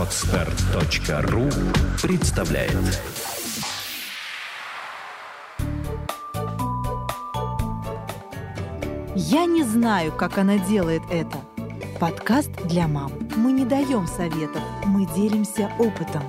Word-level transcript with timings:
Отстар.ру 0.00 1.50
представляет 2.00 2.72
Я 9.14 9.44
не 9.44 9.62
знаю, 9.62 10.12
как 10.12 10.38
она 10.38 10.56
делает 10.56 11.02
это. 11.10 11.36
Подкаст 12.00 12.50
для 12.64 12.88
мам. 12.88 13.12
Мы 13.36 13.52
не 13.52 13.66
даем 13.66 14.06
советов, 14.06 14.62
мы 14.86 15.06
делимся 15.14 15.70
опытом. 15.78 16.22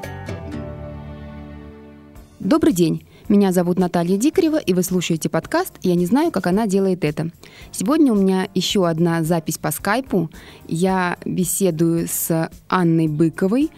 Добрый 2.42 2.74
день. 2.74 3.08
Меня 3.32 3.54
зовут 3.54 3.80
Наталья 3.80 4.18
Дикарева, 4.18 4.58
и 4.58 4.74
вы 4.74 4.84
слушаете 4.84 5.30
подкаст 5.30 5.76
«Я 5.84 5.96
не 5.96 6.06
знаю, 6.06 6.32
как 6.32 6.48
она 6.48 6.68
делает 6.68 7.06
это». 7.06 7.30
Сегодня 7.72 8.12
у 8.12 8.16
меня 8.18 8.50
еще 8.54 8.86
одна 8.86 9.24
запись 9.24 9.58
по 9.58 9.72
скайпу. 9.72 10.30
Я 10.68 11.16
беседую 11.24 12.10
с 12.10 12.50
Анной 12.68 13.08
Быковой, 13.08 13.70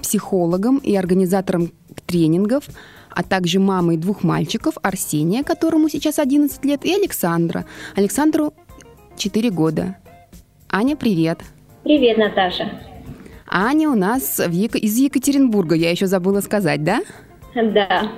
психологом 0.00 0.78
и 0.78 0.96
организатором 0.96 1.72
тренингов, 2.06 2.64
а 3.10 3.22
также 3.22 3.60
мамой 3.60 3.98
двух 3.98 4.24
мальчиков, 4.24 4.78
Арсения, 4.80 5.42
которому 5.42 5.90
сейчас 5.90 6.18
11 6.18 6.64
лет, 6.64 6.82
и 6.86 6.94
Александра. 6.94 7.66
Александру 7.94 8.54
4 9.18 9.50
года. 9.50 9.96
Аня, 10.70 10.96
привет. 10.96 11.40
Привет, 11.84 12.16
Наташа. 12.16 12.80
Аня 13.46 13.90
у 13.90 13.94
нас 13.94 14.38
в 14.38 14.50
Ек... 14.52 14.74
из 14.74 14.96
Екатеринбурга, 14.96 15.74
я 15.74 15.90
еще 15.90 16.06
забыла 16.06 16.40
сказать, 16.40 16.82
да? 16.82 17.02
Да. 17.54 18.10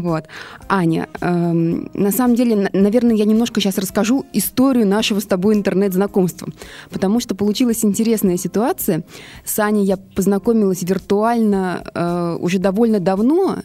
Вот. 0.00 0.24
Аня, 0.68 1.08
эм, 1.20 1.88
на 1.94 2.10
самом 2.10 2.34
деле, 2.34 2.68
наверное, 2.72 3.14
я 3.14 3.24
немножко 3.24 3.60
сейчас 3.60 3.78
расскажу 3.78 4.26
историю 4.32 4.86
нашего 4.86 5.20
с 5.20 5.24
тобой 5.24 5.54
интернет-знакомства, 5.54 6.48
потому 6.90 7.20
что 7.20 7.34
получилась 7.34 7.84
интересная 7.84 8.36
ситуация. 8.36 9.04
С 9.44 9.58
Аней 9.60 9.84
я 9.84 9.96
познакомилась 9.96 10.82
виртуально 10.82 11.84
э, 11.94 12.38
уже 12.40 12.58
довольно 12.58 12.98
давно, 12.98 13.58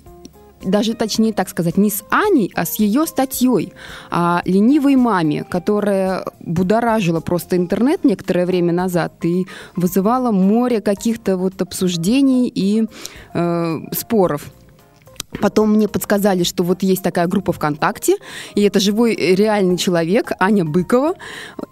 даже 0.64 0.94
точнее 0.94 1.34
так 1.34 1.50
сказать, 1.50 1.78
не 1.78 1.90
с 1.90 2.04
Аней, 2.10 2.52
а 2.56 2.66
с 2.66 2.76
ее 2.76 3.08
статьей 3.08 3.74
о 4.12 4.42
ленивой 4.46 4.96
маме, 4.96 5.44
которая 5.44 6.26
будоражила 6.40 7.22
просто 7.22 7.58
интернет 7.58 8.04
некоторое 8.04 8.46
время 8.46 8.74
назад 8.74 9.14
и 9.24 9.48
вызывала 9.76 10.32
море 10.32 10.82
каких-то 10.82 11.38
вот 11.38 11.62
обсуждений 11.62 12.52
и 12.54 12.86
э, 13.34 13.80
споров. 13.94 14.52
Потом 15.42 15.74
мне 15.74 15.88
подсказали, 15.88 16.44
что 16.44 16.64
вот 16.64 16.84
есть 16.84 17.04
такая 17.04 17.28
группа 17.28 17.54
ВКонтакте, 17.54 18.18
и 18.56 18.62
это 18.62 18.80
живой 18.80 19.14
э, 19.14 19.36
реальный 19.36 19.78
человек, 19.78 20.32
Аня 20.40 20.66
Быкова. 20.66 21.14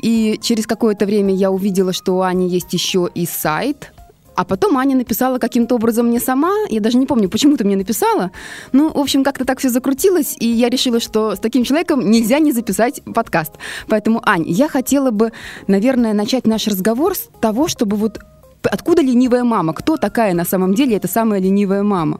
И 0.01 0.37
через 0.41 0.67
какое-то 0.67 1.05
время 1.05 1.33
я 1.33 1.51
увидела, 1.51 1.93
что 1.93 2.17
у 2.17 2.21
Ани 2.21 2.47
есть 2.47 2.73
еще 2.73 3.09
и 3.13 3.25
сайт, 3.25 3.91
а 4.37 4.45
потом 4.45 4.77
Аня 4.77 4.95
написала 4.95 5.39
каким-то 5.39 5.75
образом 5.75 6.05
мне 6.05 6.19
сама, 6.19 6.51
я 6.69 6.79
даже 6.79 6.99
не 6.99 7.07
помню, 7.07 7.27
почему 7.27 7.57
ты 7.57 7.63
мне 7.63 7.75
написала. 7.75 8.29
Ну, 8.71 8.91
в 8.93 8.99
общем, 8.99 9.23
как-то 9.23 9.45
так 9.45 9.57
все 9.57 9.69
закрутилось, 9.69 10.35
и 10.39 10.47
я 10.47 10.69
решила, 10.69 10.99
что 10.99 11.35
с 11.35 11.39
таким 11.39 11.63
человеком 11.63 12.07
нельзя 12.11 12.37
не 12.37 12.51
записать 12.51 13.01
подкаст. 13.15 13.53
Поэтому, 13.87 14.21
Ань, 14.23 14.43
я 14.47 14.69
хотела 14.69 15.09
бы, 15.09 15.31
наверное, 15.65 16.13
начать 16.13 16.45
наш 16.45 16.67
разговор 16.67 17.15
с 17.15 17.29
того, 17.41 17.67
чтобы 17.67 17.97
вот 17.97 18.19
откуда 18.61 19.01
ленивая 19.01 19.43
мама? 19.43 19.73
Кто 19.73 19.97
такая 19.97 20.35
на 20.35 20.45
самом 20.45 20.75
деле 20.75 20.97
эта 20.97 21.07
самая 21.07 21.41
ленивая 21.41 21.81
мама? 21.81 22.19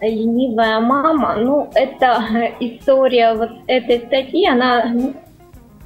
Ленивая 0.00 0.80
мама, 0.80 1.36
ну, 1.36 1.68
это 1.74 2.22
история 2.60 3.34
вот 3.34 3.50
этой 3.66 4.06
статьи, 4.06 4.46
она 4.46 4.84
ну, 4.92 5.14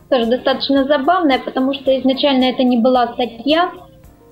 тоже 0.08 0.26
достаточно 0.26 0.84
забавная, 0.84 1.38
потому 1.38 1.74
что 1.74 1.98
изначально 1.98 2.44
это 2.44 2.62
не 2.62 2.78
была 2.78 3.12
статья, 3.14 3.70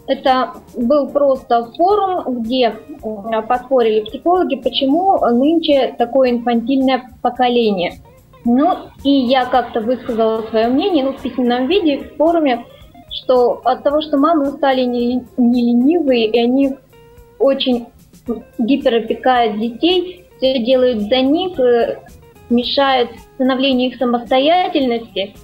это 0.07 0.55
был 0.77 1.09
просто 1.09 1.71
форум, 1.77 2.43
где 2.43 2.75
э, 2.75 3.43
поспорили 3.43 4.05
психологи, 4.05 4.57
почему 4.57 5.19
нынче 5.27 5.95
такое 5.97 6.31
инфантильное 6.31 7.09
поколение. 7.23 8.01
Ну, 8.45 8.75
и 9.05 9.11
я 9.11 9.45
как-то 9.45 9.81
высказала 9.81 10.43
свое 10.49 10.69
мнение, 10.69 11.05
ну, 11.05 11.13
в 11.13 11.23
письменном 11.23 11.67
виде, 11.67 11.99
в 11.99 12.17
форуме, 12.17 12.65
что 13.11 13.61
от 13.65 13.83
того, 13.83 14.01
что 14.01 14.17
мамы 14.17 14.47
стали 14.47 14.83
не, 14.83 15.25
не 15.37 15.63
ленивые, 15.63 16.27
и 16.27 16.39
они 16.39 16.77
очень 17.39 17.87
гиперопекают 18.59 19.59
детей, 19.59 20.27
все 20.37 20.65
делают 20.65 21.03
за 21.03 21.21
них, 21.21 21.59
э, 21.59 21.99
мешают 22.49 23.11
становлению 23.35 23.91
их 23.91 23.97
самостоятельности. 23.97 25.35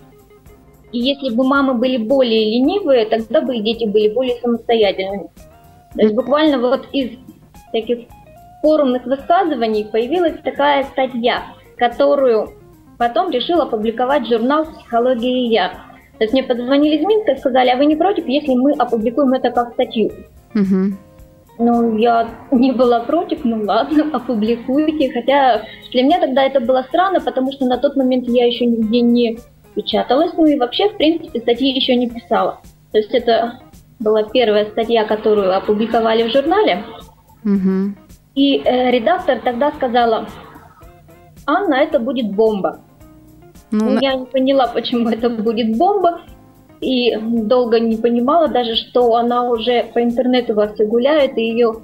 И 0.93 0.99
если 0.99 1.35
бы 1.35 1.45
мамы 1.45 1.75
были 1.75 1.97
более 1.97 2.59
ленивые, 2.59 3.07
тогда 3.07 3.41
бы 3.41 3.57
и 3.57 3.63
дети 3.63 3.87
были 3.87 4.13
более 4.13 4.37
самостоятельными. 4.41 5.29
То 5.95 6.03
есть 6.03 6.15
буквально 6.15 6.59
вот 6.59 6.89
из 6.93 7.19
таких 7.73 8.07
форумных 8.63 9.05
высказываний 9.05 9.85
появилась 9.85 10.41
такая 10.43 10.85
статья, 10.85 11.47
которую 11.77 12.53
потом 12.99 13.31
решил 13.31 13.61
опубликовать 13.61 14.27
журнал 14.27 14.67
«Психология 14.67 15.47
и 15.47 15.49
я». 15.49 15.69
То 16.19 16.25
есть 16.25 16.33
мне 16.33 16.43
позвонили 16.43 16.97
из 16.97 17.07
Минска 17.07 17.33
и 17.33 17.39
сказали, 17.39 17.69
а 17.69 17.77
вы 17.77 17.87
не 17.87 17.97
против, 17.97 18.27
если 18.27 18.55
мы 18.55 18.73
опубликуем 18.73 19.35
это 19.35 19.51
как 19.51 19.75
статью? 19.75 20.11
Угу. 20.55 20.97
Ну, 21.59 21.97
я 21.97 22.29
не 22.51 22.73
была 22.73 23.01
против, 23.01 23.45
ну 23.45 23.63
ладно, 23.65 24.11
опубликуйте. 24.13 25.13
Хотя 25.13 25.63
для 25.93 26.03
меня 26.03 26.21
тогда 26.21 26.45
это 26.45 26.61
было 26.61 26.83
странно, 26.83 27.21
потому 27.21 27.53
что 27.53 27.67
на 27.67 27.79
тот 27.79 27.97
момент 27.97 28.29
я 28.29 28.47
еще 28.47 28.67
нигде 28.67 29.01
не 29.01 29.39
печаталась, 29.75 30.33
ну 30.35 30.47
и 30.47 30.59
вообще, 30.59 30.89
в 30.89 30.97
принципе, 30.97 31.41
статьи 31.41 31.71
еще 31.71 31.97
не 31.97 32.09
писала. 32.09 32.61
То 32.93 32.99
есть 32.99 33.11
это 33.13 33.61
была 33.99 34.23
первая 34.25 34.67
статья, 34.67 35.05
которую 35.05 35.57
опубликовали 35.57 36.29
в 36.29 36.33
журнале. 36.33 36.85
Угу. 37.45 37.95
И 38.35 38.63
э, 38.65 38.91
редактор 38.91 39.41
тогда 39.41 39.73
сказала, 39.73 40.27
Анна, 41.47 41.75
это 41.75 41.99
будет 41.99 42.35
бомба. 42.35 42.81
Ну, 43.71 43.99
я 44.01 44.15
не 44.15 44.27
поняла, 44.27 44.69
почему 44.69 45.09
это 45.09 45.29
будет 45.29 45.77
бомба 45.77 46.21
и 46.81 47.17
долго 47.17 47.81
не 47.81 47.97
понимала 47.97 48.49
даже, 48.49 48.75
что 48.77 49.17
она 49.17 49.49
уже 49.49 49.85
по 49.95 50.03
интернету 50.03 50.55
во 50.55 50.69
все 50.69 50.87
гуляет, 50.87 51.37
и 51.39 51.43
ее 51.43 51.75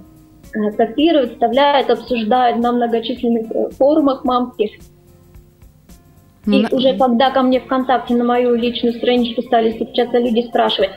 э, 0.54 0.70
копируют, 0.72 1.32
вставляют, 1.32 1.90
обсуждают 1.90 2.58
на 2.58 2.72
многочисленных 2.72 3.50
э, 3.50 3.70
форумах 3.70 4.24
мамских. 4.24 4.70
И 6.46 6.62
на... 6.62 6.68
уже 6.70 6.96
когда 6.96 7.30
ко 7.30 7.42
мне 7.42 7.60
ВКонтакте 7.60 8.14
на 8.14 8.24
мою 8.24 8.54
личную 8.54 8.94
страничку 8.94 9.42
стали 9.42 9.72
стучаться 9.72 10.18
люди 10.18 10.46
спрашивать, 10.48 10.90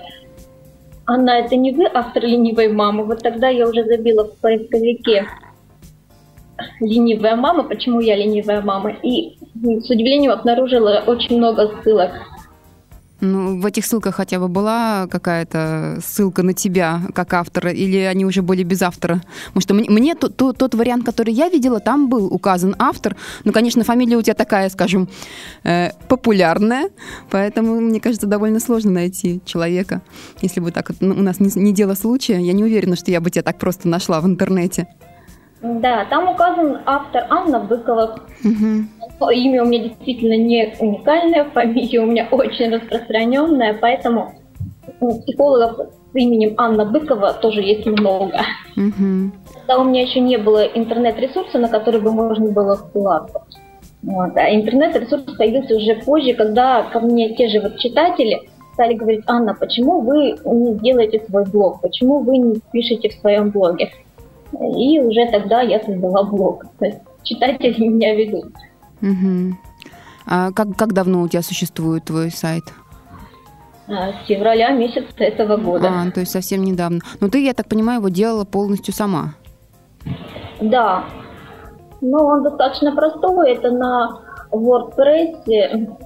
Анна, 1.08 1.32
это 1.32 1.56
не 1.56 1.72
вы 1.72 1.86
автор 1.94 2.24
ленивой 2.24 2.70
мамы? 2.70 3.04
Вот 3.04 3.22
тогда 3.22 3.50
я 3.50 3.68
уже 3.68 3.84
забила 3.86 4.26
в 4.26 4.38
поисковике. 4.38 5.28
Ленивая 6.80 7.36
мама, 7.36 7.64
почему 7.64 8.00
я 8.00 8.16
ленивая 8.16 8.62
мама, 8.62 8.92
и 9.04 9.38
с 9.64 9.90
удивлением 9.90 10.32
обнаружила 10.32 11.04
очень 11.06 11.38
много 11.38 11.70
ссылок 11.82 12.12
ну, 13.22 13.60
в 13.60 13.66
этих 13.66 13.86
ссылках 13.86 14.16
хотя 14.16 14.40
бы 14.40 14.48
была 14.48 15.08
какая-то 15.08 16.00
ссылка 16.06 16.44
на 16.44 16.54
тебя 16.54 17.02
как 17.14 17.34
автора, 17.34 17.72
или 17.72 17.98
они 17.98 18.26
уже 18.26 18.42
были 18.42 18.64
без 18.64 18.82
автора? 18.82 19.22
Потому 19.48 19.62
что 19.62 19.74
мне, 19.74 19.90
мне 19.90 20.16
тот, 20.16 20.36
тот, 20.36 20.58
тот 20.58 20.76
вариант, 20.76 21.06
который 21.06 21.34
я 21.34 21.50
видела, 21.50 21.80
там 21.80 22.10
был 22.10 22.26
указан 22.28 22.76
автор. 22.78 23.16
Ну, 23.44 23.52
конечно, 23.52 23.84
фамилия 23.84 24.18
у 24.18 24.22
тебя 24.22 24.34
такая, 24.34 24.70
скажем, 24.70 25.08
э, 25.64 25.92
популярная, 26.08 26.90
поэтому, 27.30 27.80
мне 27.80 28.00
кажется, 28.00 28.28
довольно 28.28 28.60
сложно 28.60 28.92
найти 28.92 29.42
человека. 29.46 30.02
Если 30.42 30.60
бы 30.60 30.72
так 30.72 30.92
ну, 31.00 31.16
у 31.16 31.22
нас 31.22 31.40
не, 31.40 31.50
не 31.56 31.74
дело 31.74 31.94
случая, 31.94 32.40
я 32.40 32.54
не 32.54 32.64
уверена, 32.64 32.96
что 32.96 33.12
я 33.12 33.22
бы 33.22 33.30
тебя 33.30 33.44
так 33.44 33.58
просто 33.58 33.88
нашла 33.88 34.22
в 34.22 34.26
интернете. 34.26 34.88
Да, 35.62 36.06
там 36.06 36.30
указан 36.30 36.80
автор 36.86 37.26
Анна 37.30 37.60
Быкова. 37.60 38.20
Угу. 38.44 39.32
Имя 39.32 39.64
у 39.64 39.66
меня 39.66 39.84
действительно 39.84 40.38
не 40.38 40.76
уникальное, 40.80 41.46
фамилия 41.46 42.02
у 42.02 42.06
меня 42.06 42.28
очень 42.30 42.74
распространенная, 42.74 43.74
поэтому 43.74 44.34
психологов 45.00 45.90
с 46.12 46.16
именем 46.16 46.54
Анна 46.58 46.86
Быкова 46.86 47.34
тоже 47.34 47.62
есть 47.62 47.86
много. 47.86 48.42
Угу. 48.76 49.32
Тогда 49.54 49.80
у 49.80 49.86
меня 49.86 50.02
еще 50.02 50.20
не 50.20 50.38
было 50.38 50.66
интернет-ресурса, 50.66 51.58
на 51.58 51.70
который 51.70 52.02
бы 52.02 52.12
можно 52.12 52.52
было 52.52 52.76
ссылаться. 52.76 53.42
Вот. 54.04 54.38
А 54.38 54.54
интернет-ресурс 54.54 55.24
появился 55.38 55.76
уже 55.76 55.96
позже, 56.06 56.34
когда 56.34 56.84
ко 56.84 57.00
мне 57.00 57.36
те 57.36 57.48
же 57.48 57.60
вот 57.60 57.80
читатели 57.80 58.50
стали 58.74 58.94
говорить, 58.94 59.24
Анна, 59.26 59.56
почему 59.56 60.02
вы 60.02 60.36
не 60.46 60.76
делаете 60.76 61.24
свой 61.28 61.46
блог, 61.46 61.82
почему 61.82 62.20
вы 62.20 62.38
не 62.38 62.62
пишете 62.72 63.10
в 63.10 63.14
своем 63.14 63.50
блоге? 63.50 63.92
И 64.54 65.00
уже 65.00 65.30
тогда 65.32 65.62
я 65.62 65.82
создала 65.84 66.24
блог. 66.24 66.66
То 66.80 66.86
есть 66.86 67.00
читатели 67.24 67.80
меня 67.88 68.16
ведут. 68.16 68.54
Угу. 69.02 69.58
А 70.28 70.52
как, 70.52 70.76
как 70.76 70.94
давно 70.94 71.22
у 71.22 71.28
тебя 71.28 71.42
существует 71.42 72.06
твой 72.06 72.32
сайт? 72.32 72.64
А, 73.88 74.14
с 74.14 74.28
февраля 74.28 74.72
месяца 74.72 75.24
этого 75.24 75.58
года. 75.58 75.90
А, 75.90 76.12
то 76.12 76.22
есть 76.22 76.32
совсем 76.32 76.64
недавно. 76.64 77.00
Но 77.20 77.30
ты, 77.30 77.44
я 77.44 77.54
так 77.54 77.68
понимаю, 77.68 78.00
его 78.00 78.10
делала 78.10 78.46
полностью 78.46 78.94
сама? 78.94 79.36
Да. 80.62 81.06
Ну, 82.02 82.18
он 82.18 82.44
достаточно 82.44 82.96
простой. 82.96 83.52
Это 83.52 83.72
на 83.72 84.22
WordPress. 84.52 85.98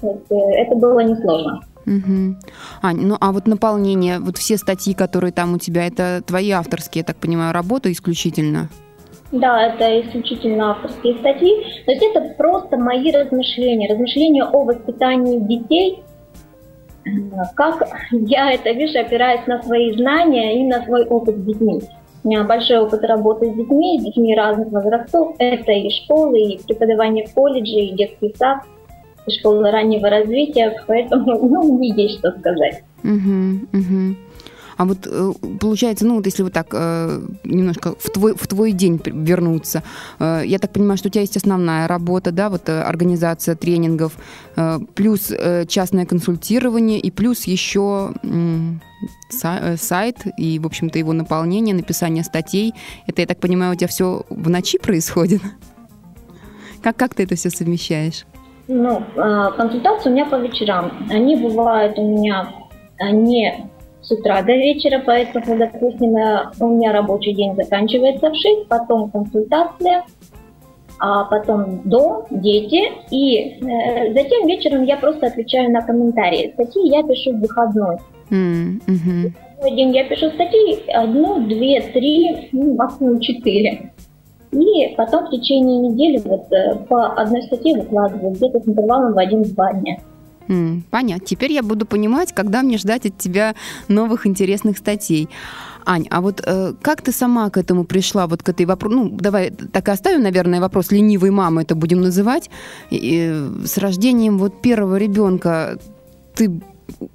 Это 0.00 0.74
было 0.76 1.00
несложно. 1.00 1.60
Угу. 1.88 2.36
Ань, 2.82 3.00
ну 3.00 3.16
а 3.18 3.32
вот 3.32 3.46
наполнение, 3.46 4.18
вот 4.18 4.36
все 4.36 4.58
статьи, 4.58 4.92
которые 4.92 5.32
там 5.32 5.54
у 5.54 5.58
тебя, 5.58 5.86
это 5.86 6.22
твои 6.26 6.50
авторские, 6.50 7.00
я 7.00 7.04
так 7.04 7.16
понимаю, 7.16 7.52
работы 7.52 7.90
исключительно? 7.92 8.68
Да, 9.32 9.66
это 9.66 10.00
исключительно 10.00 10.72
авторские 10.72 11.18
статьи. 11.18 11.82
То 11.84 11.92
есть 11.92 12.02
это 12.02 12.34
просто 12.36 12.76
мои 12.76 13.10
размышления, 13.10 13.90
размышления 13.90 14.44
о 14.44 14.64
воспитании 14.64 15.38
детей, 15.38 16.02
как 17.54 17.88
я 18.12 18.52
это 18.52 18.70
вижу, 18.72 18.98
опираясь 18.98 19.46
на 19.46 19.62
свои 19.62 19.92
знания 19.96 20.60
и 20.60 20.64
на 20.64 20.84
свой 20.84 21.04
опыт 21.06 21.36
с 21.36 21.42
детьми. 21.42 21.80
У 22.24 22.28
меня 22.28 22.44
большой 22.44 22.78
опыт 22.78 23.02
работы 23.04 23.50
с 23.50 23.54
детьми, 23.54 23.98
с 24.00 24.04
детьми 24.04 24.34
разных 24.34 24.68
возрастов. 24.70 25.36
Это 25.38 25.72
и 25.72 25.88
школы, 25.90 26.38
и 26.40 26.60
преподавание 26.66 27.26
в 27.26 27.32
колледже, 27.32 27.78
и 27.78 27.94
детский 27.94 28.34
сад, 28.36 28.58
и 29.28 29.38
школа 29.38 29.70
раннего 29.70 30.08
развития. 30.08 30.74
Поэтому 30.86 31.38
ну, 31.48 31.78
мне 31.78 31.92
есть 31.94 32.18
что 32.18 32.32
сказать. 32.32 32.82
Угу, 33.04 33.78
угу. 33.78 34.16
А 34.78 34.84
вот 34.84 35.08
э, 35.10 35.32
получается, 35.60 36.06
ну 36.06 36.14
вот 36.14 36.26
если 36.26 36.44
вот 36.44 36.52
так 36.52 36.68
э, 36.72 37.20
немножко 37.42 37.96
в 37.98 38.10
твой, 38.10 38.34
в 38.34 38.46
твой 38.46 38.70
день 38.70 39.00
вернуться, 39.04 39.82
э, 40.20 40.42
я 40.46 40.60
так 40.60 40.72
понимаю, 40.72 40.96
что 40.96 41.08
у 41.08 41.10
тебя 41.10 41.22
есть 41.22 41.36
основная 41.36 41.88
работа, 41.88 42.30
да, 42.30 42.48
вот 42.48 42.68
организация 42.68 43.56
тренингов, 43.56 44.16
плюс 44.94 45.32
частное 45.68 46.06
консультирование 46.06 47.00
и 47.00 47.10
плюс 47.10 47.44
еще 47.44 48.12
сайт 49.30 50.16
и, 50.36 50.58
в 50.58 50.66
общем-то, 50.66 50.98
его 50.98 51.12
наполнение, 51.12 51.74
написание 51.74 52.22
статей. 52.22 52.74
Это, 53.06 53.20
я 53.20 53.26
так 53.26 53.40
понимаю, 53.40 53.72
у 53.72 53.76
тебя 53.76 53.88
все 53.88 54.24
в 54.30 54.48
ночи 54.48 54.78
происходит? 54.78 55.42
Как, 56.82 56.96
как 56.96 57.14
ты 57.14 57.24
это 57.24 57.34
все 57.34 57.50
совмещаешь? 57.50 58.24
Ну, 58.68 59.02
консультации 59.56 60.10
у 60.10 60.12
меня 60.12 60.26
по 60.26 60.36
вечерам. 60.36 60.92
Они 61.10 61.36
бывают 61.36 61.98
у 61.98 62.06
меня 62.06 62.52
не 63.00 63.70
с 64.02 64.10
утра 64.10 64.42
до 64.42 64.52
вечера, 64.52 65.02
поэтому, 65.04 65.56
допустим, 65.56 66.10
у 66.60 66.68
меня 66.68 66.92
рабочий 66.92 67.32
день 67.32 67.54
заканчивается 67.56 68.30
в 68.30 68.36
6, 68.36 68.68
потом 68.68 69.10
консультация, 69.10 70.04
а 71.00 71.24
потом 71.24 71.82
дом, 71.84 72.26
дети, 72.30 72.90
и 73.10 73.60
э, 73.64 74.12
затем 74.12 74.46
вечером 74.46 74.82
я 74.82 74.96
просто 74.96 75.28
отвечаю 75.28 75.70
на 75.70 75.80
комментарии. 75.82 76.50
Статьи 76.54 76.88
я 76.88 77.02
пишу 77.04 77.32
в 77.32 77.40
выходной. 77.40 77.98
Mm-hmm. 78.30 79.32
В 79.62 79.76
день 79.76 79.94
я 79.94 80.04
пишу 80.04 80.30
статьи 80.30 80.90
одну, 80.92 81.40
две, 81.46 81.80
три, 81.80 82.48
ну, 82.52 82.74
максимум 82.74 83.20
четыре. 83.20 83.92
И 84.52 84.94
потом 84.96 85.26
в 85.26 85.30
течение 85.30 85.90
недели 85.90 86.18
вот 86.24 86.50
э, 86.52 86.76
по 86.88 87.12
одной 87.14 87.42
статье 87.42 87.76
выкладываю, 87.76 88.32
где-то 88.32 88.60
с 88.60 88.68
интервалом 88.68 89.12
в 89.12 89.18
один-два 89.18 89.72
дня. 89.74 89.98
Mm, 90.48 90.82
понятно. 90.90 91.26
Теперь 91.26 91.52
я 91.52 91.62
буду 91.62 91.84
понимать, 91.84 92.32
когда 92.32 92.62
мне 92.62 92.78
ждать 92.78 93.06
от 93.06 93.18
тебя 93.18 93.54
новых 93.88 94.26
интересных 94.26 94.78
статей. 94.78 95.28
Ань, 95.84 96.06
а 96.10 96.20
вот 96.20 96.42
э, 96.44 96.74
как 96.82 97.02
ты 97.02 97.12
сама 97.12 97.50
к 97.50 97.58
этому 97.58 97.84
пришла, 97.84 98.26
вот 98.26 98.42
к 98.42 98.48
этой 98.48 98.66
вопросу? 98.66 98.96
Ну, 98.96 99.08
давай 99.10 99.50
так 99.50 99.88
и 99.88 99.90
оставим, 99.90 100.22
наверное, 100.22 100.60
вопрос 100.60 100.90
ленивой 100.90 101.30
мамы, 101.30 101.62
это 101.62 101.74
будем 101.74 102.00
называть. 102.00 102.50
И, 102.90 103.48
с 103.64 103.78
рождением 103.78 104.38
вот 104.38 104.62
первого 104.62 104.96
ребенка 104.96 105.78
ты 106.34 106.50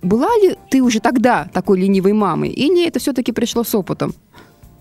была 0.02 0.30
ли 0.38 0.56
ты 0.70 0.82
уже 0.82 1.00
тогда 1.00 1.50
такой 1.54 1.80
ленивой 1.80 2.14
мамой, 2.14 2.50
или 2.50 2.88
это 2.88 3.00
все-таки 3.00 3.32
пришло 3.32 3.64
с 3.64 3.74
опытом? 3.76 4.14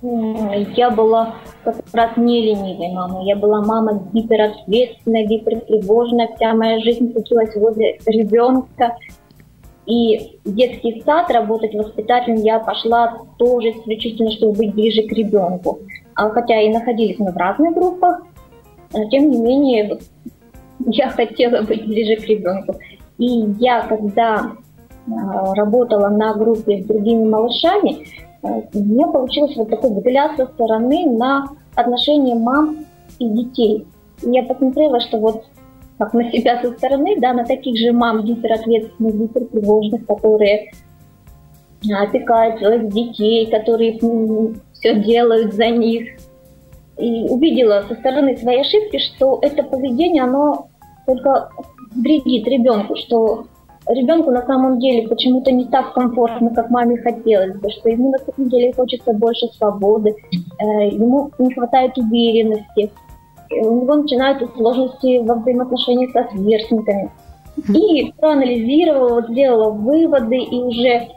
Я 0.03 0.91
была 0.91 1.37
как 1.63 1.77
раз 1.93 2.17
не 2.17 2.43
ленивой 2.43 2.93
мамой. 2.93 3.25
Я 3.25 3.37
была 3.37 3.63
мама 3.63 4.03
гиперответственная, 4.13 5.27
гипертревожная. 5.27 6.29
Вся 6.35 6.55
моя 6.55 6.81
жизнь 6.81 7.13
случилась 7.13 7.55
возле 7.55 7.99
ребенка. 8.07 8.97
И 9.87 10.39
в 10.45 10.55
детский 10.55 11.03
сад 11.05 11.31
работать 11.31 11.75
воспитателем 11.75 12.37
я 12.37 12.59
пошла 12.59 13.19
тоже 13.39 13.71
исключительно, 13.71 14.31
чтобы 14.33 14.55
быть 14.55 14.75
ближе 14.75 15.03
к 15.03 15.13
ребенку. 15.13 15.79
А 16.15 16.29
хотя 16.31 16.61
и 16.61 16.73
находились 16.73 17.19
мы 17.19 17.33
в 17.33 17.37
разных 17.37 17.75
группах, 17.75 18.23
тем 19.11 19.31
не 19.31 19.39
менее 19.39 19.99
я 20.87 21.11
хотела 21.11 21.63
быть 21.63 21.87
ближе 21.87 22.17
к 22.17 22.27
ребенку. 22.27 22.77
И 23.19 23.45
я, 23.61 23.83
когда 23.83 24.53
а, 25.07 25.55
работала 25.55 26.09
на 26.09 26.35
группе 26.35 26.83
с 26.83 26.87
другими 26.87 27.29
малышами, 27.29 28.05
у 28.43 28.79
меня 28.79 29.07
получилось 29.07 29.57
вот 29.57 29.71
такой 29.71 29.91
взгляд 29.91 30.37
со 30.37 30.47
стороны 30.47 31.07
на 31.07 31.49
отношения 31.75 32.35
мам 32.35 32.85
и 33.19 33.29
детей. 33.29 33.87
И 34.23 34.31
я 34.31 34.43
посмотрела, 34.43 35.01
что 35.01 35.19
вот 35.19 35.45
как 35.99 36.15
на 36.15 36.31
себя 36.33 36.61
со 36.61 36.73
стороны, 36.73 37.21
да, 37.21 37.33
на 37.33 37.45
таких 37.45 37.79
же 37.79 37.93
мам 37.93 38.25
гиперответственных, 38.25 39.15
гипертревожных, 39.15 40.07
которые 40.07 40.73
опекают 41.91 42.59
своих 42.59 42.89
детей, 42.89 43.47
которые 43.47 43.99
все 44.73 45.01
делают 45.01 45.55
за 45.55 45.69
них. 45.69 46.19
И 46.99 47.27
увидела 47.29 47.85
со 47.89 47.95
стороны 47.95 48.37
своей 48.37 48.61
ошибки, 48.61 48.99
что 48.99 49.39
это 49.43 49.63
поведение, 49.63 50.25
оно 50.25 50.69
только 51.07 51.51
вредит 51.95 52.47
ребенку, 52.47 52.97
что 52.97 53.47
ребенку 53.89 54.31
на 54.31 54.45
самом 54.47 54.79
деле 54.79 55.09
почему-то 55.09 55.51
не 55.51 55.67
так 55.67 55.93
комфортно, 55.93 56.55
как 56.55 56.71
маме 56.71 56.97
хотелось 56.99 57.57
бы, 57.59 57.71
что 57.71 57.89
ему 57.89 58.11
на 58.11 58.19
самом 58.19 58.49
деле 58.49 58.73
хочется 58.73 59.13
больше 59.13 59.47
свободы, 59.59 60.15
э, 60.59 60.89
ему 60.89 61.31
не 61.39 61.53
хватает 61.53 61.97
уверенности, 61.99 62.91
у 63.51 63.83
него 63.83 63.97
начинаются 63.97 64.49
сложности 64.57 65.19
во 65.25 65.35
взаимоотношениях 65.35 66.13
со 66.13 66.29
сверстниками. 66.31 67.11
И 67.69 68.13
проанализировала, 68.19 69.23
сделала 69.29 69.71
выводы 69.71 70.39
и 70.39 70.59
уже 70.63 71.09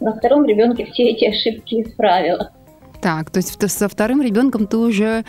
на 0.00 0.14
втором 0.14 0.46
ребенке 0.46 0.86
все 0.86 1.10
эти 1.10 1.26
ошибки 1.26 1.82
исправила. 1.82 2.50
Так, 3.02 3.30
то 3.30 3.38
есть 3.38 3.68
со 3.68 3.88
вторым 3.88 4.22
ребенком 4.22 4.68
ты 4.68 4.76
уже 4.76 5.24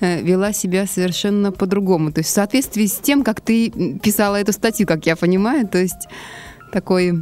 э, 0.00 0.22
вела 0.22 0.52
себя 0.52 0.86
совершенно 0.86 1.50
по-другому. 1.50 2.12
То 2.12 2.20
есть 2.20 2.30
в 2.30 2.32
соответствии 2.32 2.86
с 2.86 2.98
тем, 2.98 3.24
как 3.24 3.40
ты 3.40 3.68
писала 3.98 4.36
эту 4.36 4.52
статью, 4.52 4.86
как 4.86 5.06
я 5.06 5.16
понимаю, 5.16 5.66
то 5.66 5.76
есть 5.76 6.06
такой, 6.72 7.12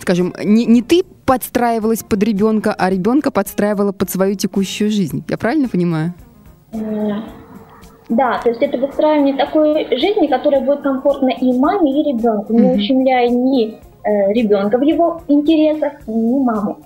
скажем, 0.00 0.34
не, 0.42 0.66
не 0.66 0.82
ты 0.82 1.04
подстраивалась 1.24 2.02
под 2.02 2.22
ребенка, 2.24 2.74
а 2.76 2.90
ребенка 2.90 3.30
подстраивала 3.30 3.92
под 3.92 4.10
свою 4.10 4.34
текущую 4.34 4.90
жизнь. 4.90 5.24
Я 5.28 5.36
правильно 5.36 5.68
понимаю? 5.68 6.12
Да, 8.08 8.40
то 8.42 8.48
есть 8.48 8.60
это 8.60 8.76
выстраивание 8.78 9.36
такой 9.36 9.86
жизни, 9.96 10.26
которая 10.26 10.62
будет 10.62 10.80
комфортна 10.80 11.30
и 11.30 11.56
маме, 11.56 11.92
и 11.92 12.12
ребенку, 12.12 12.52
не 12.54 12.72
ущемляя 12.72 13.28
ни 13.28 13.74
э, 13.74 14.32
ребенка 14.32 14.78
в 14.78 14.82
его 14.82 15.22
интересах, 15.28 15.92
ни 16.08 16.38
маму. 16.42 16.78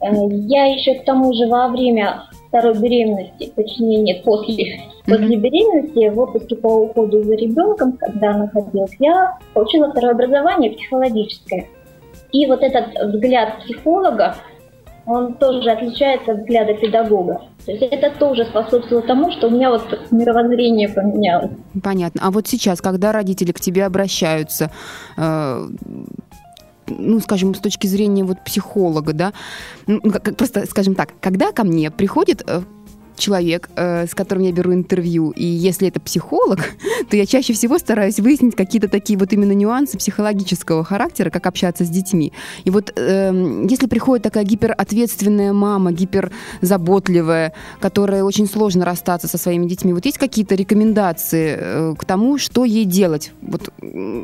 Э, 0.00 0.08
я 0.30 0.66
еще 0.66 0.94
к 0.94 1.04
тому 1.04 1.32
же 1.32 1.46
во 1.48 1.68
время 1.68 2.24
второй 2.48 2.78
беременности, 2.78 3.52
точнее 3.54 4.02
нет, 4.02 4.24
после, 4.24 4.80
после 5.04 5.36
беременности, 5.36 6.08
в 6.08 6.18
отпуске 6.18 6.56
по 6.56 6.68
уходу 6.68 7.22
за 7.22 7.34
ребенком, 7.34 7.92
когда 7.92 8.36
находилась, 8.36 8.94
я 8.98 9.38
получила 9.54 9.90
второе 9.90 10.12
образование 10.12 10.72
психологическое. 10.72 11.66
И 12.32 12.46
вот 12.46 12.62
этот 12.62 13.14
взгляд 13.14 13.58
психолога, 13.60 14.36
он 15.06 15.34
тоже 15.34 15.70
отличается 15.70 16.32
от 16.32 16.38
взгляда 16.40 16.74
педагога. 16.74 17.42
То 17.64 17.72
есть 17.72 17.82
это 17.82 18.10
тоже 18.18 18.44
способствовало 18.44 19.06
тому, 19.06 19.30
что 19.30 19.46
у 19.46 19.50
меня 19.50 19.70
вот 19.70 19.82
мировоззрение 20.10 20.88
поменялось. 20.88 21.52
Понятно. 21.82 22.20
А 22.24 22.30
вот 22.30 22.48
сейчас, 22.48 22.80
когда 22.80 23.12
родители 23.12 23.52
к 23.52 23.60
тебе 23.60 23.86
обращаются, 23.86 24.70
э, 25.16 25.68
ну, 26.88 27.20
скажем, 27.20 27.54
с 27.54 27.60
точки 27.60 27.86
зрения 27.86 28.24
вот 28.24 28.44
психолога, 28.44 29.12
да, 29.12 29.32
ну, 29.86 30.00
как, 30.00 30.36
просто, 30.36 30.66
скажем 30.66 30.94
так, 30.94 31.10
когда 31.20 31.52
ко 31.52 31.64
мне 31.64 31.90
приходит 31.90 32.42
э, 32.46 32.62
человек, 33.16 33.68
э, 33.76 34.06
с 34.06 34.14
которым 34.14 34.44
я 34.44 34.52
беру 34.52 34.72
интервью, 34.72 35.30
и 35.30 35.44
если 35.44 35.88
это 35.88 36.00
психолог, 36.00 36.58
то 37.10 37.16
я 37.16 37.26
чаще 37.26 37.52
всего 37.52 37.78
стараюсь 37.78 38.18
выяснить 38.18 38.56
какие-то 38.56 38.88
такие 38.88 39.18
вот 39.18 39.32
именно 39.32 39.52
нюансы 39.52 39.98
психологического 39.98 40.84
характера, 40.84 41.30
как 41.30 41.46
общаться 41.46 41.84
с 41.84 41.88
детьми. 41.88 42.32
И 42.64 42.70
вот 42.70 42.92
э, 42.96 43.66
если 43.68 43.86
приходит 43.86 44.22
такая 44.22 44.44
гиперответственная 44.44 45.52
мама, 45.52 45.92
гиперзаботливая, 45.92 47.52
которая 47.80 48.24
очень 48.24 48.46
сложно 48.46 48.84
расстаться 48.84 49.28
со 49.28 49.38
своими 49.38 49.66
детьми, 49.66 49.92
вот 49.92 50.04
есть 50.04 50.18
какие-то 50.18 50.54
рекомендации 50.54 51.56
э, 51.58 51.94
к 51.98 52.04
тому, 52.04 52.38
что 52.38 52.64
ей 52.64 52.84
делать? 52.84 53.32
Вот, 53.42 53.72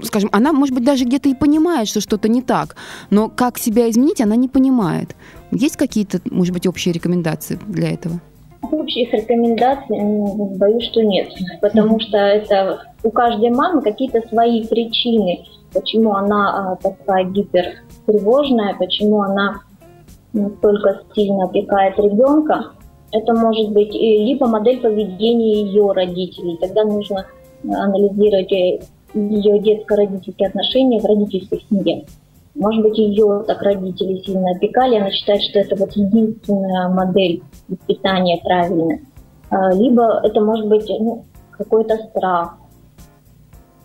скажем, 0.04 0.28
она, 0.32 0.52
может 0.52 0.74
быть, 0.74 0.84
даже 0.84 1.04
где-то 1.04 1.28
и 1.28 1.34
понимает, 1.34 1.88
что 1.88 2.00
что-то 2.00 2.28
не 2.28 2.42
так, 2.42 2.76
но 3.10 3.28
как 3.28 3.58
себя 3.58 3.90
изменить, 3.90 4.20
она 4.20 4.36
не 4.36 4.48
понимает. 4.48 5.16
Есть 5.50 5.76
какие-то, 5.76 6.20
может 6.30 6.52
быть, 6.54 6.66
общие 6.66 6.92
рекомендации 6.92 7.58
для 7.66 7.90
этого? 7.90 8.20
Общих 8.70 9.12
рекомендаций, 9.12 9.98
боюсь, 10.56 10.84
что 10.84 11.02
нет, 11.02 11.28
потому 11.60 11.98
что 12.00 12.16
это 12.16 12.82
у 13.02 13.10
каждой 13.10 13.50
мамы 13.50 13.82
какие-то 13.82 14.26
свои 14.28 14.66
причины, 14.66 15.44
почему 15.74 16.14
она 16.14 16.72
а, 16.72 16.76
такая 16.76 17.24
гипертревожная, 17.24 18.74
почему 18.78 19.22
она 19.22 19.60
настолько 20.32 21.02
сильно 21.14 21.44
опекает 21.44 21.98
ребенка. 21.98 22.66
Это 23.10 23.34
может 23.34 23.72
быть 23.72 23.92
либо 23.92 24.46
модель 24.46 24.80
поведения 24.80 25.62
ее 25.64 25.92
родителей, 25.92 26.56
тогда 26.60 26.84
нужно 26.84 27.26
анализировать, 27.64 28.52
э, 28.52 28.80
ее 29.14 29.58
детско-родительские 29.58 30.48
отношения 30.48 31.00
в 31.00 31.04
родительской 31.04 31.62
семье. 31.68 32.04
Может 32.54 32.82
быть, 32.82 32.98
ее 32.98 33.44
так 33.46 33.62
родители 33.62 34.22
сильно 34.22 34.50
опекали, 34.50 34.96
она 34.96 35.10
считает, 35.10 35.42
что 35.42 35.58
это 35.58 35.76
вот 35.76 35.92
единственная 35.92 36.88
модель 36.88 37.42
воспитания 37.68 38.40
правильная. 38.42 39.00
А, 39.50 39.72
либо 39.72 40.20
это 40.22 40.40
может 40.40 40.66
быть 40.68 40.86
ну, 40.88 41.24
какой-то 41.50 41.96
страх. 41.96 42.56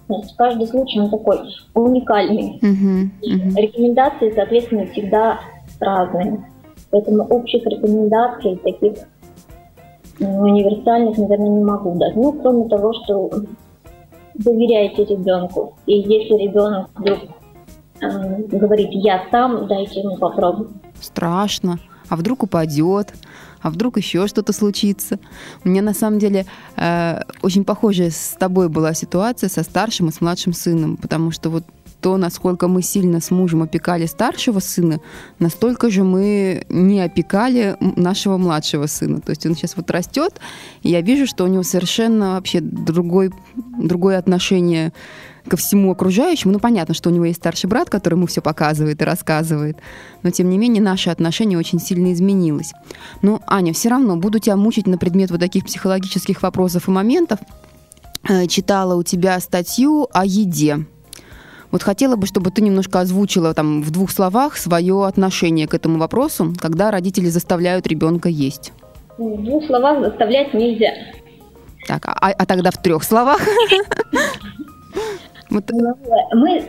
То 0.07 0.15
есть 0.15 0.35
каждый 0.37 0.67
случай 0.67 0.99
он 0.99 1.09
такой 1.09 1.39
уникальный. 1.73 2.59
Uh-huh, 2.61 3.09
uh-huh. 3.21 3.61
Рекомендации, 3.61 4.31
соответственно, 4.33 4.85
всегда 4.87 5.39
разные. 5.79 6.45
Поэтому 6.91 7.23
общих 7.23 7.65
рекомендаций 7.65 8.55
таких 8.57 8.93
универсальных, 10.19 11.17
наверное, 11.17 11.49
не 11.49 11.63
могу 11.63 11.95
дать. 11.95 12.15
Ну, 12.15 12.31
кроме 12.33 12.69
того, 12.69 12.93
что 12.93 13.29
доверяйте 14.35 15.03
ребенку. 15.03 15.73
И 15.85 15.99
если 15.99 16.35
ребенок 16.35 16.89
вдруг 16.95 17.19
э, 18.01 18.43
говорит, 18.57 18.89
я 18.91 19.25
сам, 19.31 19.67
дайте 19.67 20.01
ему 20.01 20.17
попробовать. 20.17 20.71
Страшно. 21.01 21.79
А 22.09 22.15
вдруг 22.15 22.43
упадет? 22.43 23.13
А 23.61 23.69
вдруг 23.69 23.97
еще 23.97 24.27
что-то 24.27 24.53
случится? 24.53 25.19
У 25.63 25.69
меня 25.69 25.81
на 25.81 25.93
самом 25.93 26.19
деле 26.19 26.45
э, 26.75 27.21
очень 27.41 27.65
похожая 27.65 28.11
с 28.11 28.37
тобой 28.39 28.69
была 28.69 28.93
ситуация 28.93 29.49
со 29.49 29.63
старшим 29.63 30.09
и 30.09 30.11
с 30.11 30.21
младшим 30.21 30.53
сыном, 30.53 30.97
потому 30.97 31.31
что 31.31 31.49
вот 31.49 31.63
то, 32.01 32.17
насколько 32.17 32.67
мы 32.67 32.83
сильно 32.83 33.19
с 33.19 33.31
мужем 33.31 33.63
опекали 33.63 34.05
старшего 34.05 34.59
сына, 34.59 34.99
настолько 35.39 35.89
же 35.89 36.03
мы 36.03 36.65
не 36.69 37.01
опекали 37.01 37.75
нашего 37.79 38.37
младшего 38.37 38.85
сына. 38.85 39.19
То 39.19 39.31
есть 39.31 39.45
он 39.45 39.55
сейчас 39.55 39.75
вот 39.75 39.89
растет, 39.89 40.39
и 40.83 40.89
я 40.89 41.01
вижу, 41.01 41.25
что 41.25 41.43
у 41.43 41.47
него 41.47 41.63
совершенно 41.63 42.35
вообще 42.35 42.59
другой, 42.61 43.31
другое 43.55 44.19
отношение 44.19 44.93
ко 45.47 45.57
всему 45.57 45.91
окружающему. 45.91 46.53
Ну, 46.53 46.59
понятно, 46.59 46.93
что 46.93 47.09
у 47.09 47.13
него 47.13 47.25
есть 47.25 47.39
старший 47.39 47.69
брат, 47.69 47.89
который 47.89 48.15
ему 48.15 48.27
все 48.27 48.41
показывает 48.41 49.01
и 49.01 49.05
рассказывает, 49.05 49.77
но, 50.23 50.29
тем 50.29 50.49
не 50.49 50.57
менее, 50.57 50.81
наше 50.81 51.09
отношение 51.09 51.57
очень 51.57 51.79
сильно 51.79 52.13
изменилось. 52.13 52.73
Но, 53.21 53.41
Аня, 53.47 53.73
все 53.73 53.89
равно 53.89 54.15
буду 54.15 54.39
тебя 54.39 54.55
мучить 54.55 54.87
на 54.87 54.97
предмет 54.97 55.31
вот 55.31 55.39
таких 55.39 55.65
психологических 55.65 56.41
вопросов 56.43 56.87
и 56.87 56.91
моментов. 56.91 57.39
Э, 58.29 58.45
читала 58.47 58.95
у 58.95 59.03
тебя 59.03 59.39
статью 59.39 60.07
о 60.11 60.25
еде. 60.25 60.85
Вот 61.71 61.83
хотела 61.83 62.15
бы, 62.15 62.27
чтобы 62.27 62.51
ты 62.51 62.61
немножко 62.61 63.01
озвучила 63.01 63.53
там 63.53 63.81
в 63.81 63.91
двух 63.91 64.11
словах 64.11 64.57
свое 64.57 65.05
отношение 65.05 65.67
к 65.67 65.73
этому 65.73 65.99
вопросу, 65.99 66.53
когда 66.59 66.91
родители 66.91 67.27
заставляют 67.27 67.87
ребенка 67.87 68.29
есть. 68.29 68.71
В 69.17 69.43
двух 69.43 69.65
словах 69.65 70.03
заставлять 70.03 70.53
нельзя. 70.53 70.91
Так, 71.87 72.05
а, 72.07 72.31
а 72.31 72.45
тогда 72.45 72.71
в 72.71 72.81
трех 72.81 73.03
словах? 73.03 73.41
Ну, 75.49 75.61
мы, 76.33 76.63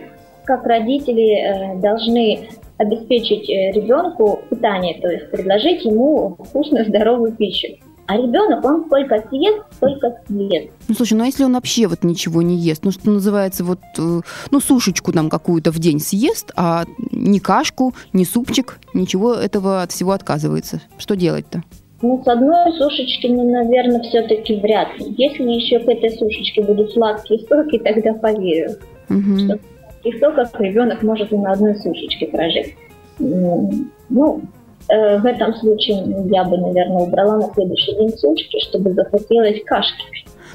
как 0.45 0.65
родители, 0.65 1.75
э, 1.75 1.81
должны 1.81 2.49
обеспечить 2.79 3.49
э, 3.51 3.73
ребенку 3.73 4.41
питание, 4.51 5.01
то 5.01 5.09
есть 5.09 5.31
предложить 5.31 5.85
ему 5.85 6.37
вкусную, 6.39 6.87
здоровую 6.87 7.33
пищу. 7.33 7.69
А 8.07 8.17
ребенок, 8.17 8.65
он 8.65 8.87
сколько 8.87 9.23
съест, 9.29 9.59
столько 9.73 10.17
съест. 10.27 10.71
Ну, 10.89 10.95
слушай, 10.95 11.13
ну 11.13 11.25
а 11.25 11.27
если 11.27 11.45
он 11.45 11.53
вообще 11.53 11.87
вот 11.87 12.05
ничего 12.05 12.41
не 12.41 12.57
ест, 12.57 12.83
ну, 12.83 12.91
что 12.91 13.11
называется, 13.11 13.65
вот, 13.65 13.81
э, 13.99 14.21
ну, 14.51 14.61
сушечку 14.61 15.13
нам 15.13 15.29
какую-то 15.29 15.71
в 15.73 15.79
день 15.79 16.01
съест, 16.01 16.53
а 16.57 16.85
ни 17.13 17.39
кашку, 17.39 17.95
ни 18.15 18.25
супчик, 18.25 18.81
ничего 18.95 19.35
этого 19.35 19.83
от 19.83 19.93
всего 19.93 20.13
отказывается. 20.13 20.81
Что 20.97 21.17
делать-то? 21.17 21.63
Ну, 22.01 22.23
с 22.23 22.29
одной 22.29 22.73
сушечки, 22.75 23.27
ну, 23.27 23.51
наверное, 23.51 24.01
все-таки 24.03 24.57
вряд 24.61 24.97
ли. 24.99 25.15
Если 25.17 25.43
еще 25.45 25.81
к 25.81 25.89
этой 25.89 26.11
сушечке 26.11 26.63
будут 26.63 26.93
сладкие 26.93 27.41
соки, 27.41 27.79
тогда 27.79 28.15
поверю, 28.15 28.77
угу. 29.11 29.37
что 29.37 29.59
сладких 29.83 30.19
соков 30.21 30.61
ребенок 30.61 31.03
может 31.03 31.33
и 31.33 31.37
на 31.37 31.53
одной 31.53 31.75
сушечке 31.77 32.27
прожить. 32.27 32.75
Ну, 33.19 34.43
Э, 34.89 35.19
в 35.19 35.27
этом 35.27 35.55
случае 35.55 35.99
я 36.31 36.45
бы, 36.45 36.57
наверное, 36.57 37.03
убрала 37.03 37.37
на 37.37 37.53
следующий 37.53 37.95
день 37.95 38.11
сушки, 38.17 38.59
чтобы 38.69 38.93
захотелось 38.95 39.63
кашки. 39.65 40.05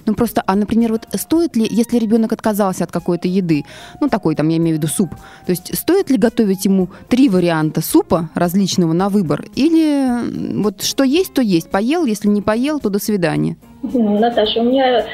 Ну 0.06 0.16
просто, 0.16 0.44
а, 0.46 0.56
например, 0.56 0.92
вот 0.92 1.08
стоит 1.14 1.56
ли, 1.56 1.68
если 1.70 1.98
ребенок 1.98 2.34
отказался 2.34 2.84
от 2.84 2.92
какой-то 2.92 3.28
еды, 3.28 3.64
ну 4.02 4.10
такой 4.10 4.36
там, 4.36 4.50
я 4.50 4.58
имею 4.58 4.76
в 4.76 4.80
виду 4.80 4.88
суп, 4.88 5.12
то 5.46 5.52
есть 5.52 5.76
стоит 5.78 6.10
ли 6.10 6.18
готовить 6.18 6.66
ему 6.66 6.90
три 7.08 7.30
варианта 7.30 7.82
супа 7.82 8.30
различного 8.36 8.94
на 8.94 9.10
выбор? 9.10 9.46
Или 9.56 10.62
вот 10.62 10.82
что 10.82 11.04
есть, 11.04 11.34
то 11.34 11.42
есть, 11.42 11.70
поел, 11.70 12.06
если 12.06 12.28
не 12.28 12.42
поел, 12.42 12.80
то 12.80 12.90
до 12.90 13.00
свидания? 13.00 13.58
Наташа, 13.82 14.62
у 14.62 14.64
меня, 14.64 15.06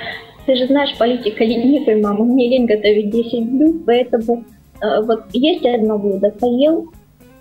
ты 0.46 0.55
же 0.55 0.67
знаешь, 0.67 0.98
политика 0.98 1.43
ленивой 1.43 2.01
мама, 2.01 2.25
мне 2.25 2.50
лень 2.50 2.65
готовить 2.65 3.12
10 3.12 3.51
блюд, 3.51 3.86
поэтому 3.86 4.43
э, 4.81 5.01
вот 5.03 5.25
есть 5.34 5.65
одно 5.65 5.98
блюдо, 5.98 6.31
поел, 6.31 6.91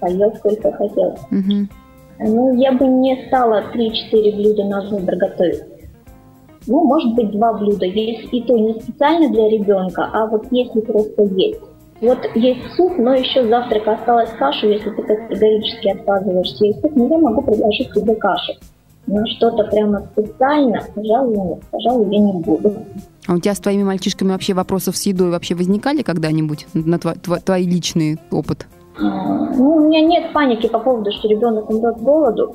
поел 0.01 0.35
сколько 0.37 0.73
хотел. 0.73 1.19
Угу. 1.31 1.69
Ну, 2.21 2.61
я 2.61 2.73
бы 2.73 2.87
не 2.87 3.27
стала 3.27 3.65
3-4 3.73 4.37
блюда 4.37 4.65
на 4.65 4.89
выбор 4.89 5.17
готовить. 5.17 5.63
Ну, 6.69 6.85
может 6.85 7.15
быть, 7.15 7.31
два 7.31 7.55
блюда. 7.55 7.87
Есть 7.87 8.29
и 8.31 8.43
то 8.43 8.57
не 8.57 8.75
специально 8.81 9.31
для 9.31 9.49
ребенка, 9.49 10.09
а 10.13 10.27
вот 10.27 10.47
если 10.51 10.81
просто 10.81 11.23
есть. 11.35 11.61
Вот 12.01 12.19
есть 12.35 12.61
суп, 12.77 12.93
но 12.99 13.15
еще 13.15 13.49
завтрак 13.49 13.89
осталась 13.89 14.31
кашу, 14.39 14.69
если 14.69 14.91
ты 14.91 15.03
категорически 15.03 15.89
отказываешься 15.89 16.65
есть 16.67 16.81
суп, 16.81 16.93
ну, 16.95 17.09
я 17.11 17.19
могу 17.19 17.43
предложить 17.43 17.93
тебе 17.93 18.15
кашу. 18.15 18.53
Но 19.07 19.25
что-то 19.27 19.65
прямо 19.65 20.07
специально, 20.13 20.83
пожалуй, 20.95 21.37
нет, 21.37 21.61
пожалуй, 21.71 22.15
я 22.15 22.21
не 22.21 22.33
буду. 22.35 22.75
А 23.27 23.35
у 23.35 23.39
тебя 23.39 23.55
с 23.55 23.59
твоими 23.59 23.83
мальчишками 23.83 24.31
вообще 24.31 24.53
вопросов 24.53 24.97
с 24.97 25.07
едой 25.07 25.31
вообще 25.31 25.55
возникали 25.55 26.03
когда-нибудь? 26.03 26.67
На 26.75 26.99
твой, 26.99 27.15
твой, 27.15 27.41
твой 27.41 27.63
личный 27.63 28.19
опыт? 28.31 28.67
Ну, 29.01 29.77
у 29.77 29.81
меня 29.89 30.03
нет 30.03 30.33
паники 30.33 30.69
по 30.69 30.79
поводу, 30.79 31.11
что 31.13 31.29
ребенок 31.29 31.71
умрет 31.71 31.97
с 31.97 32.01
голоду. 32.03 32.55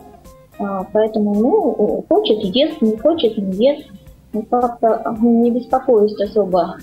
А, 0.60 0.86
поэтому, 0.94 1.34
ну, 1.34 2.06
хочет 2.08 2.40
ест, 2.56 2.82
не 2.82 2.98
хочет 2.98 3.38
не 3.38 3.66
ест. 3.66 3.88
Ну, 4.34 4.44
как-то 4.44 5.16
не 5.22 5.52
беспокоюсь 5.52 6.20
особо. 6.20 6.78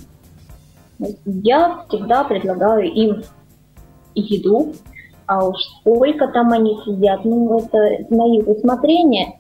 Я 1.25 1.85
всегда 1.89 2.25
предлагаю 2.25 2.91
им 2.93 3.23
еду, 4.15 4.73
а 5.27 5.47
уж 5.47 5.57
сколько 5.81 6.29
там 6.29 6.53
они 6.53 6.79
сидят, 6.85 7.25
ну, 7.25 7.59
это 7.59 8.07
на 8.15 8.37
их 8.37 8.47
усмотрение. 8.47 9.39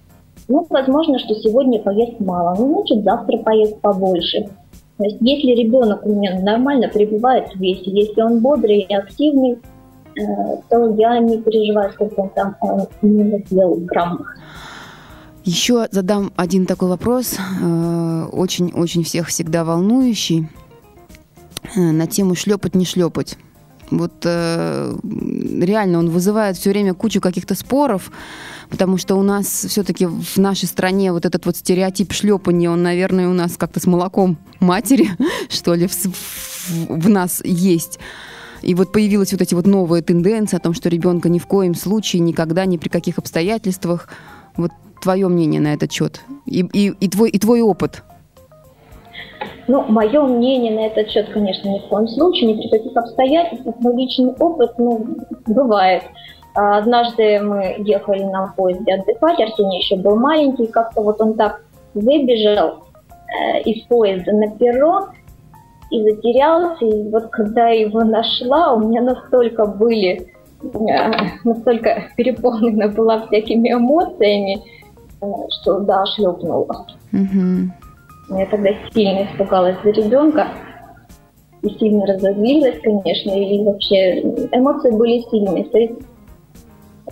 Ну, 0.48 0.66
возможно, 0.68 1.18
что 1.18 1.34
сегодня 1.34 1.80
поест 1.80 2.18
мало, 2.18 2.56
ну, 2.58 2.78
значит, 2.78 3.04
завтра 3.04 3.38
поест 3.38 3.80
побольше. 3.80 4.48
То 4.96 5.04
есть, 5.04 5.18
если 5.20 5.52
ребенок 5.52 6.04
у 6.04 6.10
меня 6.10 6.40
нормально 6.40 6.88
пребывает 6.88 7.48
в 7.52 7.60
весе, 7.60 7.90
если 7.90 8.20
он 8.20 8.40
бодрый 8.40 8.80
и 8.80 8.94
активный, 8.94 9.58
Э, 10.16 10.56
то 10.68 10.94
я 10.96 11.18
не 11.18 11.38
переживаю, 11.38 11.92
сколько 11.92 12.20
он 12.20 12.30
там 12.30 12.56
именно 13.02 13.38
съел 13.46 13.76
граммах. 13.76 14.36
Еще 15.44 15.88
задам 15.90 16.32
один 16.36 16.66
такой 16.66 16.88
вопрос, 16.88 17.36
очень-очень 18.32 19.04
всех 19.04 19.28
всегда 19.28 19.64
волнующий, 19.64 20.48
э, 21.74 21.80
на 21.80 22.06
тему 22.06 22.34
шлепать, 22.34 22.74
не 22.74 22.84
шлепать. 22.84 23.38
Вот 23.90 24.12
э, 24.24 24.96
реально 25.02 25.98
он 25.98 26.10
вызывает 26.10 26.56
все 26.56 26.70
время 26.70 26.94
кучу 26.94 27.20
каких-то 27.20 27.54
споров, 27.54 28.12
потому 28.68 28.98
что 28.98 29.16
у 29.16 29.22
нас 29.22 29.46
все-таки 29.46 30.06
в 30.06 30.36
нашей 30.36 30.66
стране 30.66 31.12
вот 31.12 31.26
этот 31.26 31.46
вот 31.46 31.56
стереотип 31.56 32.12
шлепания, 32.12 32.70
он, 32.70 32.82
наверное, 32.82 33.28
у 33.28 33.32
нас 33.32 33.56
как-то 33.56 33.80
с 33.80 33.86
молоком 33.86 34.38
матери, 34.60 35.10
что 35.48 35.74
ли, 35.74 35.86
в, 35.88 35.92
в, 35.92 36.86
в 36.88 37.08
нас 37.08 37.42
есть. 37.44 37.98
И 38.62 38.74
вот 38.74 38.92
появилась 38.92 39.32
вот 39.32 39.40
эти 39.40 39.54
вот 39.54 39.66
новые 39.66 40.02
тенденции 40.02 40.56
о 40.56 40.60
том, 40.60 40.74
что 40.74 40.88
ребенка 40.88 41.28
ни 41.28 41.38
в 41.38 41.46
коем 41.46 41.74
случае, 41.74 42.20
никогда, 42.20 42.66
ни 42.66 42.76
при 42.76 42.90
каких 42.90 43.18
обстоятельствах. 43.18 44.08
Вот 44.60 44.70
твое 45.02 45.28
мнение 45.28 45.60
на 45.60 45.74
этот 45.74 45.92
счет 45.92 46.20
и, 46.46 46.60
и, 46.72 46.88
и, 46.88 47.08
твой, 47.08 47.30
и 47.30 47.38
твой 47.38 47.62
опыт. 47.62 48.02
Ну, 49.68 49.84
мое 49.88 50.22
мнение 50.22 50.72
на 50.72 50.86
этот 50.86 51.10
счет, 51.10 51.28
конечно, 51.32 51.68
ни 51.68 51.78
в 51.78 51.88
коем 51.88 52.08
случае, 52.08 52.52
ни 52.52 52.60
при 52.60 52.68
каких 52.68 52.96
обстоятельствах, 52.96 53.76
но 53.80 53.92
личный 53.92 54.32
опыт, 54.38 54.72
ну, 54.78 55.06
бывает. 55.46 56.02
А, 56.54 56.78
однажды 56.78 57.40
мы 57.40 57.76
ехали 57.78 58.24
на 58.24 58.52
поезде 58.56 58.94
отдыхать, 58.94 59.40
Арсений 59.40 59.78
еще 59.78 59.96
был 59.96 60.16
маленький, 60.16 60.66
как-то 60.66 61.02
вот 61.02 61.20
он 61.20 61.34
так 61.34 61.62
выбежал 61.94 62.84
э, 63.28 63.60
из 63.62 63.86
поезда 63.86 64.32
на 64.32 64.50
перрон, 64.56 65.10
и 65.90 66.02
затерялся. 66.02 66.84
И 66.84 67.08
вот 67.10 67.28
когда 67.30 67.68
я 67.68 67.82
его 67.82 68.02
нашла, 68.02 68.74
у 68.74 68.80
меня 68.80 69.02
настолько 69.02 69.66
были, 69.66 70.32
настолько 71.44 72.04
переполнена 72.16 72.88
была 72.88 73.26
всякими 73.26 73.72
эмоциями, 73.72 74.62
э, 75.20 75.26
что 75.60 75.80
да, 75.80 76.04
шлепнула. 76.06 76.86
Угу. 77.12 78.38
Я 78.38 78.46
тогда 78.46 78.70
сильно 78.92 79.24
испугалась 79.24 79.76
за 79.82 79.90
ребенка 79.90 80.48
и 81.62 81.68
сильно 81.70 82.06
разозлилась, 82.06 82.80
конечно, 82.82 83.30
и 83.30 83.64
вообще 83.64 84.20
эмоции 84.52 84.90
были 84.92 85.20
сильные. 85.30 85.64
То 85.64 85.78
есть 85.78 85.94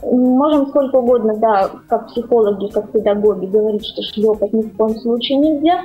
можем 0.03 0.69
сколько 0.69 0.97
угодно, 0.97 1.37
да, 1.37 1.71
как 1.89 2.09
психологи, 2.09 2.71
как 2.71 2.91
педагоги 2.93 3.47
говорить, 3.47 3.85
что 3.87 4.03
шлепать 4.03 4.53
ни 4.53 4.63
в 4.63 4.77
коем 4.77 4.97
случае 4.97 5.39
нельзя, 5.39 5.83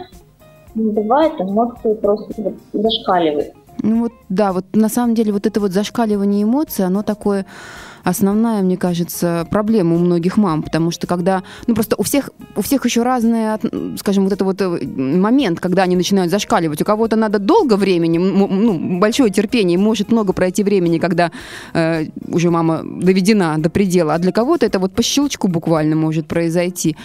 бывает, 0.75 1.33
эмоции 1.39 1.93
просто 1.95 2.41
вот 2.41 2.53
зашкаливают. 2.73 3.53
Ну 3.81 4.01
вот, 4.01 4.13
да, 4.29 4.53
вот 4.53 4.65
на 4.73 4.89
самом 4.89 5.15
деле 5.15 5.31
вот 5.33 5.45
это 5.45 5.59
вот 5.59 5.71
зашкаливание 5.71 6.43
эмоций, 6.43 6.85
оно 6.85 7.03
такое 7.03 7.45
основная, 8.03 8.61
мне 8.61 8.77
кажется, 8.77 9.47
проблема 9.49 9.95
у 9.95 9.99
многих 9.99 10.37
мам, 10.37 10.63
потому 10.63 10.91
что 10.91 11.07
когда, 11.07 11.43
ну 11.67 11.73
просто 11.73 11.95
у 11.97 12.03
всех, 12.03 12.29
у 12.55 12.61
всех 12.61 12.85
еще 12.85 13.03
разные, 13.03 13.59
скажем, 13.97 14.25
вот 14.25 14.33
это 14.33 14.45
вот 14.45 14.61
э, 14.61 14.85
момент, 14.95 15.59
когда 15.59 15.83
они 15.83 15.95
начинают 15.95 16.31
зашкаливать. 16.31 16.81
У 16.81 16.85
кого-то 16.85 17.15
надо 17.15 17.39
долго 17.39 17.77
времени, 17.77 18.17
ну, 18.17 18.99
большое 18.99 19.31
терпение, 19.31 19.77
может 19.77 20.11
много 20.11 20.33
пройти 20.33 20.63
времени, 20.63 20.99
когда 20.99 21.31
э, 21.73 22.05
уже 22.27 22.51
мама 22.51 22.83
доведена 22.83 23.55
до 23.57 23.69
предела, 23.69 24.15
а 24.15 24.19
для 24.19 24.31
кого-то 24.31 24.65
это 24.65 24.79
вот 24.79 24.93
по 24.93 25.03
щелчку 25.03 25.47
буквально 25.47 25.95
может 25.95 26.27
произойти. 26.27 26.95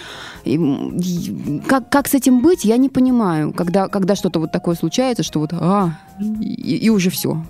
И, 0.45 0.55
и, 0.55 1.63
как, 1.67 1.89
как 1.91 2.09
с 2.09 2.15
этим 2.15 2.41
быть, 2.41 2.65
я 2.65 2.77
не 2.77 2.89
понимаю, 2.89 3.53
когда, 3.53 3.89
когда 3.89 4.17
что-то 4.17 4.41
вот 4.41 4.53
такое 4.53 4.75
случается, 4.75 5.23
что 5.23 5.41
вот, 5.41 5.51
а, 5.53 5.99
и, 6.41 6.77
и 6.77 6.91
уже 6.91 7.11
все. 7.11 7.43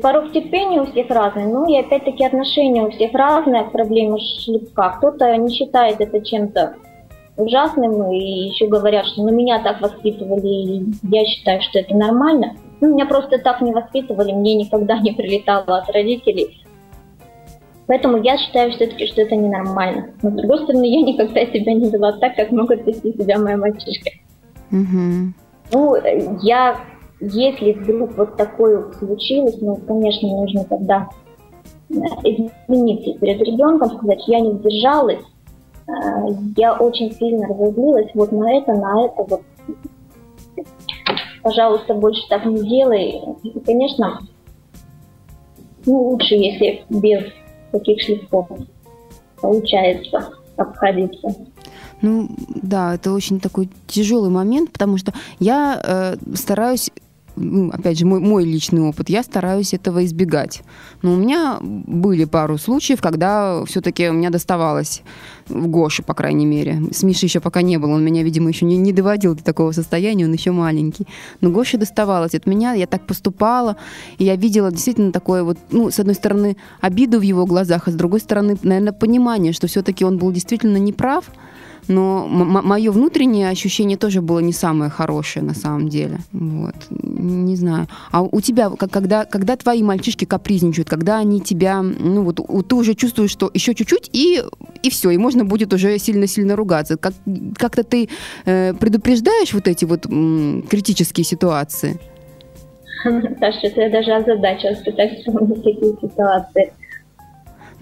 Порог 0.00 0.32
терпения 0.32 0.80
у 0.80 0.86
всех 0.86 1.10
разный, 1.10 1.44
ну 1.44 1.68
и 1.68 1.76
опять-таки 1.78 2.24
отношения 2.24 2.82
у 2.82 2.90
всех 2.90 3.12
разные 3.12 3.64
к 3.64 3.72
проблеме 3.72 4.18
шлепка. 4.18 4.94
Кто-то 4.98 5.36
не 5.36 5.52
считает 5.54 6.00
это 6.00 6.20
чем-то 6.24 6.74
ужасным 7.36 8.10
и 8.12 8.48
еще 8.48 8.66
говорят, 8.66 9.06
что 9.06 9.22
ну, 9.22 9.32
меня 9.32 9.62
так 9.62 9.80
воспитывали, 9.80 10.46
и 10.46 10.84
я 11.10 11.24
считаю, 11.24 11.60
что 11.62 11.78
это 11.78 11.94
нормально. 11.94 12.56
Ну, 12.80 12.94
меня 12.94 13.06
просто 13.06 13.38
так 13.38 13.60
не 13.60 13.72
воспитывали, 13.72 14.32
мне 14.32 14.54
никогда 14.54 14.98
не 14.98 15.12
прилетало 15.12 15.78
от 15.78 15.90
родителей. 15.90 16.64
Поэтому 17.86 18.22
я 18.22 18.38
считаю 18.38 18.72
все-таки, 18.72 19.06
что 19.06 19.22
это 19.22 19.36
ненормально. 19.36 20.10
Но 20.22 20.30
с 20.30 20.34
другой 20.34 20.62
стороны, 20.62 20.84
я 20.84 21.02
никогда 21.02 21.44
себя 21.46 21.74
не 21.74 21.90
вела 21.90 22.12
так, 22.12 22.36
как 22.36 22.50
могут 22.50 22.86
вести 22.86 23.12
себя 23.12 23.38
моя 23.38 23.56
мальчишка. 23.56 24.10
Угу. 24.70 25.32
Ну, 25.72 25.96
я 26.42 26.76
если 27.22 27.72
вдруг 27.72 28.16
вот 28.16 28.36
такое 28.36 28.92
случилось, 28.98 29.56
ну, 29.60 29.76
конечно, 29.76 30.28
нужно 30.28 30.64
тогда 30.64 31.08
э, 31.88 31.94
извиниться 32.24 33.18
перед 33.20 33.40
ребенком, 33.40 33.90
сказать, 33.90 34.22
я 34.26 34.40
не 34.40 34.52
сдержалась, 34.54 35.22
э, 35.86 35.92
я 36.56 36.74
очень 36.74 37.12
сильно 37.12 37.46
разозлилась 37.46 38.10
вот 38.14 38.32
на 38.32 38.58
это, 38.58 38.72
на 38.74 39.04
это, 39.04 39.22
вот, 39.22 39.42
пожалуйста, 41.42 41.94
больше 41.94 42.22
так 42.28 42.44
не 42.44 42.68
делай. 42.68 43.20
И, 43.44 43.60
конечно, 43.60 44.20
ну, 45.86 46.10
лучше, 46.10 46.34
если 46.34 46.84
без 46.88 47.22
таких 47.70 48.00
шлифов 48.02 48.48
получается 49.40 50.28
обходиться. 50.56 51.28
Ну, 52.00 52.28
да, 52.48 52.96
это 52.96 53.12
очень 53.12 53.38
такой 53.38 53.70
тяжелый 53.86 54.28
момент, 54.28 54.72
потому 54.72 54.98
что 54.98 55.12
я 55.38 55.80
э, 55.82 56.34
стараюсь 56.34 56.90
ну, 57.36 57.70
опять 57.70 57.98
же, 57.98 58.06
мой, 58.06 58.20
мой 58.20 58.44
личный 58.44 58.82
опыт, 58.82 59.08
я 59.08 59.22
стараюсь 59.22 59.74
этого 59.74 60.04
избегать. 60.04 60.62
Но 61.02 61.14
у 61.14 61.16
меня 61.16 61.58
были 61.60 62.24
пару 62.24 62.58
случаев, 62.58 63.00
когда 63.00 63.64
все-таки 63.64 64.08
у 64.08 64.12
меня 64.12 64.30
доставалось 64.30 65.02
в 65.48 65.66
Гоше, 65.66 66.02
по 66.02 66.14
крайней 66.14 66.46
мере. 66.46 66.80
С 66.92 67.02
Мишей 67.02 67.26
еще 67.26 67.40
пока 67.40 67.62
не 67.62 67.78
было, 67.78 67.92
он 67.92 68.04
меня, 68.04 68.22
видимо, 68.22 68.48
еще 68.48 68.64
не, 68.64 68.76
не 68.76 68.92
доводил 68.92 69.34
до 69.34 69.42
такого 69.42 69.72
состояния, 69.72 70.26
он 70.26 70.32
еще 70.32 70.52
маленький. 70.52 71.06
Но 71.40 71.50
Гоше 71.50 71.78
доставалось 71.78 72.34
от 72.34 72.46
меня, 72.46 72.74
я 72.74 72.86
так 72.86 73.06
поступала, 73.06 73.76
и 74.18 74.24
я 74.24 74.36
видела 74.36 74.70
действительно 74.70 75.12
такое 75.12 75.42
вот, 75.42 75.58
ну, 75.70 75.90
с 75.90 75.98
одной 75.98 76.14
стороны, 76.14 76.56
обиду 76.80 77.18
в 77.18 77.22
его 77.22 77.46
глазах, 77.46 77.88
а 77.88 77.90
с 77.90 77.94
другой 77.94 78.20
стороны, 78.20 78.56
наверное, 78.62 78.92
понимание, 78.92 79.52
что 79.52 79.66
все-таки 79.66 80.04
он 80.04 80.18
был 80.18 80.32
действительно 80.32 80.76
неправ, 80.76 81.30
но 81.88 82.26
мое 82.28 82.90
внутреннее 82.90 83.48
ощущение 83.48 83.96
тоже 83.96 84.22
было 84.22 84.38
не 84.38 84.52
самое 84.52 84.90
хорошее 84.90 85.44
на 85.44 85.54
самом 85.54 85.88
деле. 85.88 86.18
Вот. 86.32 86.74
Не 86.90 87.56
знаю. 87.56 87.88
А 88.10 88.22
у 88.22 88.40
тебя, 88.40 88.70
когда, 88.70 89.24
когда 89.24 89.56
твои 89.56 89.82
мальчишки 89.82 90.24
капризничают, 90.24 90.88
когда 90.88 91.18
они 91.18 91.40
тебя, 91.40 91.82
ну 91.82 92.22
вот 92.22 92.40
ты 92.68 92.74
уже 92.74 92.94
чувствуешь, 92.94 93.30
что 93.30 93.50
еще 93.52 93.74
чуть-чуть, 93.74 94.10
и, 94.12 94.42
и 94.82 94.90
все, 94.90 95.10
и 95.10 95.18
можно 95.18 95.44
будет 95.44 95.72
уже 95.72 95.98
сильно-сильно 95.98 96.56
ругаться. 96.56 96.96
Как, 96.96 97.14
как-то 97.56 97.82
ты 97.82 98.08
э, 98.44 98.74
предупреждаешь 98.74 99.52
вот 99.52 99.68
эти 99.68 99.84
вот 99.84 100.06
м, 100.06 100.62
критические 100.68 101.24
ситуации? 101.24 101.98
Саша, 103.40 103.72
я 103.76 103.90
даже 103.90 104.12
озадачилась 104.12 104.78
пытаюсь 104.78 105.18
вспомнить 105.18 105.62
такие 105.62 105.94
ситуации. 106.00 106.72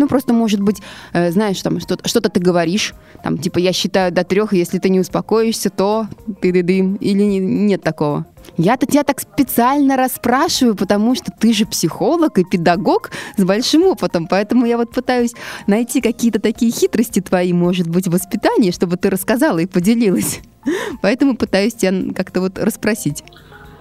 Ну, 0.01 0.09
просто, 0.09 0.33
может 0.33 0.63
быть, 0.63 0.81
э, 1.13 1.31
знаешь, 1.31 1.61
там 1.61 1.79
что-то, 1.79 2.09
что-то 2.09 2.31
ты 2.31 2.41
говоришь, 2.41 2.95
там, 3.23 3.37
типа, 3.37 3.59
я 3.59 3.75
считаю 3.75 4.11
до 4.11 4.25
трех, 4.25 4.55
если 4.55 4.79
ты 4.79 4.89
не 4.89 4.99
успокоишься, 4.99 5.69
то 5.69 6.07
ты 6.41 6.53
ды 6.53 6.63
дым 6.63 6.95
или 6.95 7.23
не, 7.23 7.39
нет 7.39 7.83
такого? 7.83 8.25
Я-то 8.57 8.87
тебя 8.87 9.03
так 9.03 9.21
специально 9.21 9.99
расспрашиваю, 9.99 10.75
потому 10.75 11.15
что 11.15 11.31
ты 11.39 11.53
же 11.53 11.67
психолог 11.67 12.39
и 12.39 12.45
педагог 12.45 13.11
с 13.37 13.45
большим 13.45 13.83
опытом, 13.83 14.27
поэтому 14.27 14.65
я 14.65 14.79
вот 14.79 14.91
пытаюсь 14.91 15.35
найти 15.67 16.01
какие-то 16.01 16.41
такие 16.41 16.73
хитрости 16.73 17.21
твои, 17.21 17.53
может 17.53 17.87
быть, 17.87 18.09
в 18.09 18.13
воспитании, 18.13 18.71
чтобы 18.71 18.97
ты 18.97 19.11
рассказала 19.11 19.59
и 19.59 19.67
поделилась. 19.67 20.41
Поэтому 21.03 21.37
пытаюсь 21.37 21.75
тебя 21.75 21.93
как-то 22.15 22.41
вот 22.41 22.59
расспросить. 22.59 23.23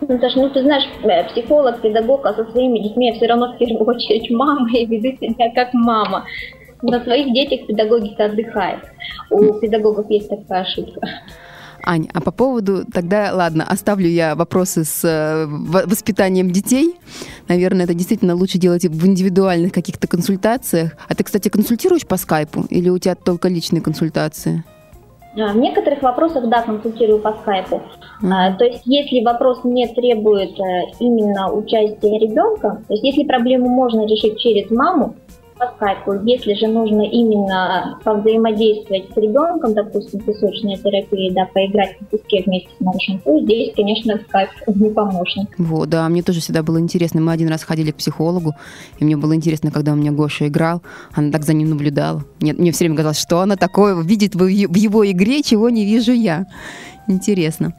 Ну, 0.02 0.18
даже, 0.18 0.40
ну, 0.40 0.50
ты 0.50 0.62
знаешь, 0.62 0.86
э, 1.04 1.24
психолог, 1.30 1.82
педагог, 1.82 2.26
а 2.26 2.34
со 2.34 2.46
своими 2.52 2.80
детьми 2.80 3.08
я 3.08 3.14
все 3.16 3.28
равно 3.28 3.54
в 3.54 3.58
первую 3.58 3.86
очередь 3.86 4.30
мама 4.32 4.70
и 4.72 4.86
веду 4.86 5.18
себя 5.18 5.52
как 5.54 5.74
мама. 5.74 6.26
На 6.82 7.04
своих 7.04 7.34
детях 7.34 7.68
педагогика 7.68 8.26
отдыхает. 8.26 8.80
У 9.30 9.60
педагогов 9.60 10.10
есть 10.10 10.30
такая 10.30 10.62
ошибка. 10.62 11.02
Ань, 11.86 12.08
а 12.14 12.22
по 12.22 12.32
поводу, 12.32 12.86
тогда, 12.92 13.32
ладно, 13.34 13.66
оставлю 13.68 14.08
я 14.08 14.36
вопросы 14.36 14.84
с 14.84 15.04
э, 15.04 15.46
воспитанием 15.48 16.52
детей. 16.52 16.96
Наверное, 17.48 17.86
это 17.86 17.94
действительно 17.94 18.36
лучше 18.36 18.58
делать 18.58 18.86
в 18.86 19.08
индивидуальных 19.08 19.72
каких-то 19.72 20.08
консультациях. 20.08 20.94
А 21.08 21.16
ты, 21.16 21.24
кстати, 21.24 21.50
консультируешь 21.50 22.06
по 22.06 22.18
скайпу 22.18 22.66
или 22.70 22.90
у 22.90 22.98
тебя 22.98 23.16
только 23.16 23.48
личные 23.48 23.82
консультации? 23.82 24.64
А, 25.38 25.54
в 25.54 25.58
некоторых 25.58 26.02
вопросах, 26.02 26.48
да, 26.50 26.62
консультирую 26.64 27.20
по 27.20 27.34
скайпу. 27.34 27.82
Mm-hmm. 28.24 28.58
То 28.58 28.66
есть, 28.66 28.82
если 28.86 29.24
вопрос 29.24 29.64
не 29.64 29.88
требует 29.88 30.60
э, 30.60 30.92
именно 31.00 31.52
участия 31.52 32.18
ребенка, 32.18 32.82
то 32.88 32.94
есть, 32.94 33.04
если 33.04 33.24
проблему 33.24 33.70
можно 33.70 34.06
решить 34.06 34.40
через 34.40 34.72
маму, 34.72 35.16
по 35.60 35.68
скайпу. 35.76 36.14
Если 36.26 36.54
же 36.54 36.68
нужно 36.68 37.02
именно 37.02 38.00
повзаимодействовать 38.04 39.10
с 39.14 39.18
ребенком, 39.18 39.74
допустим, 39.74 40.22
песочная 40.22 40.78
терапия, 40.78 41.34
да, 41.34 41.46
поиграть 41.54 41.98
в 42.00 42.06
песке 42.06 42.44
вместе 42.46 42.70
с 42.78 42.84
малышом, 42.84 43.20
то 43.20 43.40
здесь, 43.42 43.74
конечно, 43.76 44.20
скайп 44.28 44.50
не 44.68 44.90
помощник. 44.90 45.50
Вот, 45.58 45.90
да, 45.90 46.08
мне 46.08 46.24
тоже 46.24 46.40
всегда 46.40 46.64
было 46.64 46.80
интересно. 46.80 47.22
Мы 47.22 47.34
один 47.34 47.50
раз 47.50 47.64
ходили 47.64 47.92
к 47.92 47.98
психологу, 47.98 48.54
и 48.98 49.04
мне 49.04 49.18
было 49.18 49.36
интересно, 49.36 49.72
когда 49.72 49.92
у 49.92 49.96
меня 49.96 50.12
Гоша 50.12 50.48
играл, 50.48 50.82
она 51.14 51.32
так 51.32 51.44
за 51.44 51.54
ним 51.54 51.70
наблюдала. 51.70 52.24
Мне, 52.40 52.54
мне 52.54 52.72
все 52.72 52.86
время 52.86 52.96
казалось, 52.96 53.20
что 53.20 53.42
она 53.42 53.58
такое 53.58 54.02
видит 54.02 54.36
в 54.36 54.48
его 54.48 55.12
игре, 55.12 55.44
чего 55.44 55.70
не 55.70 55.86
вижу 55.86 56.14
я. 56.14 56.46
Интересно. 57.08 57.74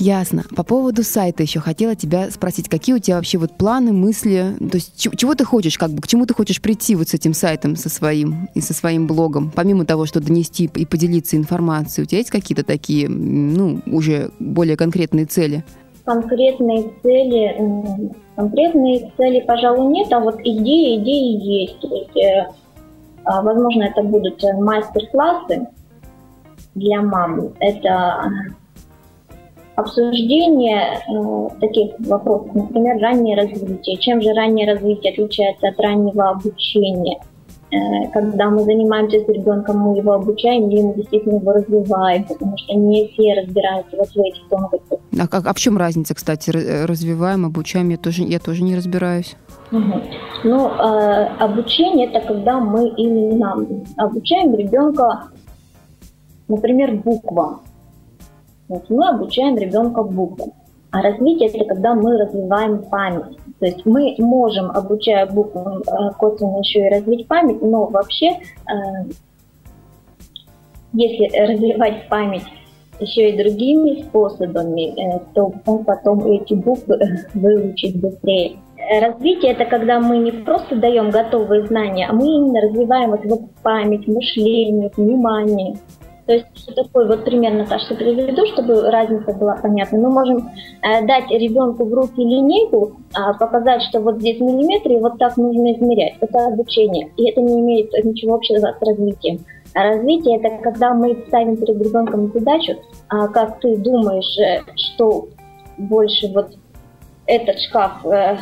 Ясно. 0.00 0.44
По 0.56 0.64
поводу 0.64 1.02
сайта 1.02 1.42
еще 1.42 1.60
хотела 1.60 1.94
тебя 1.94 2.30
спросить, 2.30 2.70
какие 2.70 2.94
у 2.94 2.98
тебя 2.98 3.16
вообще 3.16 3.36
вот 3.36 3.52
планы, 3.52 3.92
мысли, 3.92 4.56
то 4.58 4.76
есть 4.76 4.96
чего 4.96 5.34
ты 5.34 5.44
хочешь, 5.44 5.76
как 5.76 5.90
бы, 5.90 6.00
к 6.00 6.08
чему 6.08 6.24
ты 6.24 6.32
хочешь 6.32 6.62
прийти 6.62 6.94
вот 6.96 7.10
с 7.10 7.14
этим 7.14 7.34
сайтом, 7.34 7.76
со 7.76 7.90
своим 7.90 8.48
и 8.54 8.62
со 8.62 8.72
своим 8.72 9.06
блогом, 9.06 9.52
помимо 9.54 9.84
того, 9.84 10.06
что 10.06 10.20
донести 10.20 10.70
и 10.74 10.86
поделиться 10.86 11.36
информацией, 11.36 12.04
у 12.04 12.08
тебя 12.08 12.18
есть 12.18 12.30
какие-то 12.30 12.64
такие, 12.64 13.10
ну, 13.10 13.82
уже 13.86 14.30
более 14.38 14.78
конкретные 14.78 15.26
цели? 15.26 15.64
Конкретные 16.06 16.90
цели, 17.02 18.10
конкретные 18.36 19.12
цели, 19.18 19.44
пожалуй, 19.46 19.86
нет, 19.92 20.10
а 20.14 20.20
вот 20.20 20.40
идеи, 20.40 20.96
идеи 20.96 21.62
есть. 21.62 21.78
То 21.78 21.94
есть, 21.94 22.16
э, 22.16 22.48
а, 23.24 23.42
возможно, 23.42 23.82
это 23.82 24.02
будут 24.02 24.42
мастер-классы 24.42 25.68
для 26.74 27.02
мам. 27.02 27.50
Это 27.60 28.30
обсуждение 29.80 30.98
э, 30.98 31.48
таких 31.60 31.92
вопросов, 32.00 32.54
например, 32.54 33.00
раннее 33.00 33.36
развитие. 33.36 33.96
Чем 33.98 34.20
же 34.20 34.32
раннее 34.32 34.72
развитие 34.72 35.12
отличается 35.12 35.68
от 35.68 35.80
раннего 35.80 36.30
обучения? 36.30 37.20
Э, 37.72 38.08
когда 38.12 38.50
мы 38.50 38.64
занимаемся 38.64 39.20
с 39.20 39.28
ребенком, 39.28 39.78
мы 39.78 39.96
его 39.96 40.12
обучаем 40.12 40.68
или 40.68 40.82
мы 40.82 40.94
действительно 40.94 41.36
его 41.36 41.52
развиваем, 41.52 42.24
потому 42.24 42.56
что 42.58 42.74
не 42.74 43.08
все 43.08 43.34
разбираются 43.40 43.96
вот 43.96 44.08
в 44.08 44.18
этих 44.18 44.48
тонкостях. 44.48 44.98
А, 45.18 45.28
как, 45.28 45.46
а 45.46 45.52
в 45.52 45.58
чем 45.58 45.78
разница, 45.78 46.14
кстати, 46.14 46.50
развиваем, 46.50 47.46
обучаем? 47.46 47.88
Я 47.90 47.96
тоже, 47.96 48.22
я 48.22 48.40
тоже 48.40 48.64
не 48.64 48.74
разбираюсь. 48.74 49.36
Угу. 49.70 50.00
Ну, 50.44 50.68
э, 50.68 51.26
обучение 51.38 52.08
это 52.08 52.26
когда 52.26 52.58
мы 52.58 52.88
именно 52.88 53.66
обучаем 53.96 54.54
ребенка, 54.56 55.28
например, 56.48 56.96
буквам. 56.96 57.60
Вот 58.70 58.88
мы 58.88 59.08
обучаем 59.08 59.58
ребенка 59.58 60.04
буквам. 60.04 60.52
А 60.92 61.02
развитие– 61.02 61.48
это 61.52 61.64
когда 61.64 61.94
мы 61.94 62.16
развиваем 62.16 62.84
память. 62.84 63.36
То 63.58 63.66
есть 63.66 63.84
мы 63.84 64.14
можем, 64.18 64.70
обучая 64.70 65.26
буквам, 65.26 65.78
э, 65.78 66.10
косвенно 66.16 66.58
еще 66.58 66.86
и 66.86 66.88
развить 66.88 67.26
память, 67.26 67.60
но 67.62 67.86
вообще, 67.86 68.28
э, 68.28 69.10
если 70.92 71.36
развивать 71.36 72.08
память 72.08 72.44
еще 73.00 73.30
и 73.30 73.36
другими 73.36 74.02
способами, 74.02 75.16
э, 75.16 75.20
то 75.34 75.52
он 75.66 75.84
потом 75.84 76.24
эти 76.26 76.54
буквы 76.54 76.96
выучит 77.34 78.00
быстрее. 78.00 78.58
Развитие– 79.00 79.52
это 79.52 79.64
когда 79.64 79.98
мы 79.98 80.18
не 80.18 80.30
просто 80.30 80.76
даем 80.76 81.10
готовые 81.10 81.66
знания, 81.66 82.06
а 82.08 82.12
мы 82.12 82.24
именно 82.24 82.60
развиваем 82.60 83.10
вот 83.10 83.24
его 83.24 83.48
память, 83.64 84.06
мышление, 84.06 84.92
внимание. 84.96 85.76
То 86.30 86.34
есть 86.34 86.46
что 86.54 86.72
такое, 86.72 87.08
вот 87.08 87.24
примерно 87.24 87.66
так, 87.66 87.80
что 87.80 87.96
приведу, 87.96 88.46
чтобы 88.52 88.88
разница 88.88 89.32
была 89.32 89.56
понятна. 89.56 89.98
Мы 89.98 90.10
можем 90.10 90.48
э, 90.80 91.04
дать 91.04 91.28
ребенку 91.28 91.84
в 91.84 91.92
руки 91.92 92.22
линейку, 92.22 92.92
э, 93.12 93.36
показать, 93.36 93.82
что 93.82 93.98
вот 93.98 94.20
здесь 94.20 94.38
миллиметры, 94.38 94.94
и 94.94 95.00
вот 95.00 95.18
так 95.18 95.36
нужно 95.36 95.72
измерять. 95.72 96.14
Это 96.20 96.46
обучение, 96.46 97.10
и 97.16 97.28
это 97.28 97.40
не 97.40 97.58
имеет 97.60 97.92
ничего 98.04 98.36
общего 98.36 98.58
с 98.58 98.80
развитием. 98.80 99.44
А 99.74 99.82
развитие– 99.82 100.38
это 100.40 100.62
когда 100.62 100.94
мы 100.94 101.16
ставим 101.26 101.56
перед 101.56 101.82
ребенком 101.84 102.30
задачу, 102.32 102.74
а 103.08 103.26
как 103.26 103.58
ты 103.58 103.76
думаешь, 103.76 104.38
э, 104.38 104.60
что 104.76 105.26
больше 105.78 106.28
вот 106.32 106.52
этот 107.26 107.58
шкаф 107.58 108.06
э, 108.06 108.36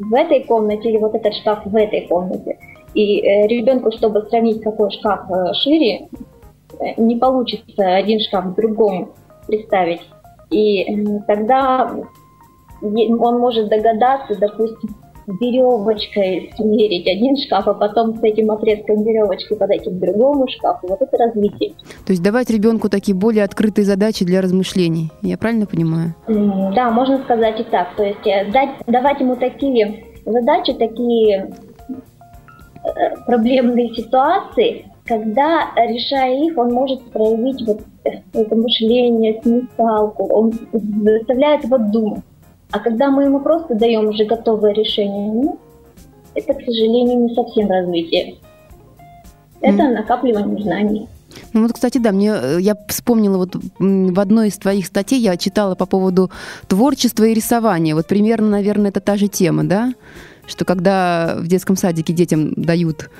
в 0.00 0.14
этой 0.14 0.42
комнате 0.42 0.88
или 0.88 0.96
вот 0.96 1.14
этот 1.14 1.32
шкаф 1.32 1.64
в 1.64 1.76
этой 1.76 2.08
комнате. 2.08 2.58
И 2.94 3.20
э, 3.20 3.46
ребенку, 3.46 3.92
чтобы 3.92 4.22
сравнить, 4.22 4.62
какой 4.62 4.90
шкаф 4.90 5.28
шире, 5.62 6.08
не 6.96 7.16
получится 7.16 7.94
один 7.94 8.20
шкаф 8.20 8.52
к 8.52 8.56
другому 8.56 9.10
представить. 9.46 10.02
И 10.50 10.86
тогда 11.26 11.94
он 12.80 13.38
может 13.38 13.68
догадаться, 13.68 14.38
допустим, 14.38 14.94
веревочкой 15.28 16.52
смерить 16.56 17.06
один 17.06 17.36
шкаф, 17.36 17.68
а 17.68 17.74
потом 17.74 18.16
с 18.16 18.22
этим 18.22 18.50
отрезком 18.50 19.02
веревочки 19.04 19.54
подойти 19.54 19.90
к 19.90 19.98
другому 19.98 20.48
шкафу. 20.48 20.86
Вот 20.88 21.02
это 21.02 21.16
развитие. 21.18 21.74
То 22.06 22.12
есть 22.12 22.22
давать 22.22 22.48
ребенку 22.48 22.88
такие 22.88 23.14
более 23.14 23.44
открытые 23.44 23.84
задачи 23.84 24.24
для 24.24 24.40
размышлений. 24.40 25.10
Я 25.20 25.36
правильно 25.36 25.66
понимаю? 25.66 26.14
Да, 26.26 26.90
можно 26.90 27.18
сказать 27.18 27.60
и 27.60 27.64
так. 27.64 27.94
То 27.96 28.04
есть 28.04 28.26
э, 28.26 28.50
дать, 28.50 28.70
давать 28.86 29.20
ему 29.20 29.36
такие 29.36 30.04
задачи, 30.24 30.72
такие 30.72 31.50
э, 32.84 33.16
проблемные 33.26 33.94
ситуации, 33.94 34.86
когда, 35.08 35.70
решая 35.76 36.44
их, 36.44 36.58
он 36.58 36.72
может 36.72 37.02
проявить 37.10 37.66
вот 37.66 37.80
это 38.04 38.54
мышление, 38.54 39.40
смекалку, 39.42 40.24
он 40.26 40.52
заставляет 40.72 41.64
его 41.64 41.78
думать. 41.78 42.22
А 42.70 42.78
когда 42.78 43.10
мы 43.10 43.24
ему 43.24 43.40
просто 43.40 43.74
даем 43.74 44.08
уже 44.08 44.26
готовое 44.26 44.74
решение, 44.74 45.32
ну, 45.32 45.58
это, 46.34 46.52
к 46.52 46.60
сожалению, 46.60 47.20
не 47.20 47.34
совсем 47.34 47.70
развитие. 47.70 48.34
Это 49.62 49.82
mm. 49.82 49.94
накапливание 49.94 50.62
знаний. 50.62 51.08
Ну 51.54 51.62
вот, 51.62 51.72
кстати, 51.72 51.98
да, 51.98 52.12
мне 52.12 52.32
э, 52.34 52.58
я 52.60 52.76
вспомнила 52.88 53.38
вот 53.38 53.56
в 53.78 54.20
одной 54.20 54.48
из 54.48 54.58
твоих 54.58 54.86
статей 54.86 55.18
я 55.18 55.36
читала 55.36 55.74
по 55.74 55.86
поводу 55.86 56.30
творчества 56.68 57.24
и 57.24 57.34
рисования. 57.34 57.94
Вот 57.94 58.06
примерно, 58.06 58.48
наверное, 58.48 58.90
это 58.90 59.00
та 59.00 59.16
же 59.16 59.28
тема, 59.28 59.64
да? 59.64 59.94
Что 60.46 60.64
когда 60.64 61.36
в 61.38 61.46
детском 61.46 61.76
садике 61.76 62.12
детям 62.12 62.52
дают 62.54 63.10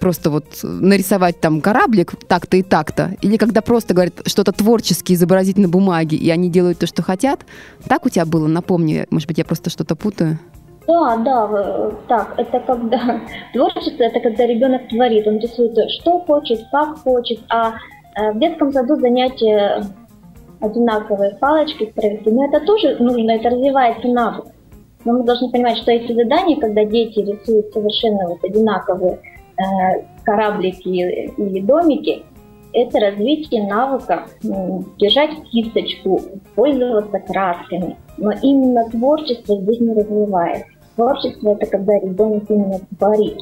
просто 0.00 0.30
вот 0.30 0.44
нарисовать 0.62 1.40
там 1.40 1.60
кораблик 1.60 2.12
так-то 2.26 2.56
и 2.56 2.62
так-то, 2.62 3.12
или 3.22 3.36
когда 3.36 3.62
просто 3.62 3.94
говорят 3.94 4.14
что-то 4.26 4.52
творчески 4.52 5.14
изобразить 5.14 5.58
на 5.58 5.68
бумаге, 5.68 6.16
и 6.16 6.30
они 6.30 6.50
делают 6.50 6.78
то, 6.78 6.86
что 6.86 7.02
хотят. 7.02 7.40
Так 7.88 8.06
у 8.06 8.08
тебя 8.08 8.26
было? 8.26 8.46
Напомни, 8.46 9.06
может 9.10 9.28
быть, 9.28 9.38
я 9.38 9.44
просто 9.44 9.70
что-то 9.70 9.96
путаю. 9.96 10.38
Да, 10.86 11.16
да, 11.16 11.92
так, 12.08 12.34
это 12.36 12.60
когда 12.60 13.20
творчество, 13.52 14.02
это 14.02 14.20
когда 14.20 14.46
ребенок 14.46 14.88
творит, 14.88 15.26
он 15.26 15.38
рисует, 15.38 15.74
что 15.90 16.20
хочет, 16.20 16.60
как 16.70 16.98
хочет, 16.98 17.40
а 17.48 17.74
э, 18.16 18.32
в 18.32 18.38
детском 18.38 18.70
саду 18.70 18.96
занятия 18.96 19.82
одинаковые 20.60 21.36
палочки 21.40 21.86
провести, 21.86 22.30
но 22.30 22.46
это 22.46 22.60
тоже 22.66 22.96
нужно, 22.98 23.32
это 23.32 23.50
развивается 23.50 24.08
навык. 24.08 24.46
Но 25.04 25.12
мы 25.14 25.24
должны 25.24 25.50
понимать, 25.50 25.78
что 25.78 25.92
эти 25.92 26.12
задания, 26.12 26.58
когда 26.58 26.84
дети 26.84 27.20
рисуют 27.20 27.72
совершенно 27.72 28.28
вот 28.28 28.42
одинаковые 28.42 29.18
Э, 29.56 30.02
кораблики 30.24 30.88
или 30.88 31.60
домики, 31.60 32.24
это 32.72 32.98
развитие 32.98 33.68
навыка 33.68 34.26
держать 34.98 35.30
кисточку, 35.50 36.20
пользоваться 36.56 37.20
красками. 37.20 37.96
Но 38.16 38.32
именно 38.42 38.88
творчество 38.90 39.60
здесь 39.60 39.78
не 39.80 39.92
развивается. 39.92 40.66
Творчество 40.96 41.50
это 41.50 41.66
когда 41.66 41.92
ребенок 42.00 42.44
именно 42.48 42.80
творит. 42.98 43.38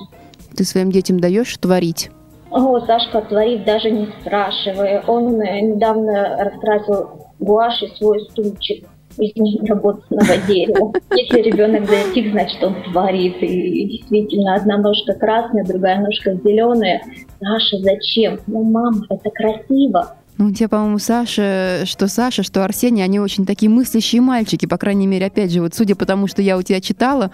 Ты 0.54 0.64
своим 0.64 0.90
детям 0.90 1.18
даешь 1.18 1.56
творить? 1.56 2.10
О, 2.50 2.78
Сашка 2.80 3.22
творит 3.22 3.64
даже 3.64 3.90
не 3.90 4.08
спрашивая. 4.20 5.02
Он 5.06 5.40
э, 5.40 5.60
недавно 5.60 6.36
раскрасил 6.44 7.08
гуаши 7.38 7.86
свой 7.96 8.20
стульчик 8.30 8.86
из 9.18 9.36
необработанного 9.36 10.36
дерева. 10.46 10.92
Если 11.14 11.40
ребенок 11.40 11.86
достиг, 11.86 12.32
значит 12.32 12.62
он 12.62 12.74
творит. 12.84 13.36
И 13.42 13.98
действительно, 13.98 14.54
одна 14.54 14.78
ножка 14.78 15.14
красная, 15.14 15.64
другая 15.64 16.00
ножка 16.00 16.34
зеленая. 16.34 17.02
Саша, 17.40 17.78
зачем? 17.78 18.38
Ну, 18.46 18.62
мам, 18.62 19.04
это 19.08 19.30
красиво. 19.30 20.16
Ну, 20.38 20.46
у 20.46 20.50
тебя, 20.52 20.68
по-моему, 20.68 20.98
Саша, 20.98 21.82
что 21.84 22.08
Саша, 22.08 22.42
что 22.42 22.64
Арсений, 22.64 23.04
они 23.04 23.20
очень 23.20 23.44
такие 23.44 23.70
мыслящие 23.70 24.22
мальчики, 24.22 24.66
по 24.66 24.78
крайней 24.78 25.06
мере, 25.06 25.26
опять 25.26 25.52
же, 25.52 25.60
вот 25.60 25.74
судя 25.74 25.94
по 25.94 26.06
тому, 26.06 26.26
что 26.26 26.40
я 26.40 26.56
у 26.56 26.62
тебя 26.62 26.80
читала, 26.80 27.30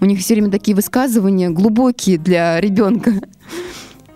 у 0.00 0.04
них 0.04 0.20
все 0.20 0.34
время 0.34 0.50
такие 0.50 0.74
высказывания 0.74 1.48
глубокие 1.48 2.18
для 2.18 2.60
ребенка. 2.60 3.12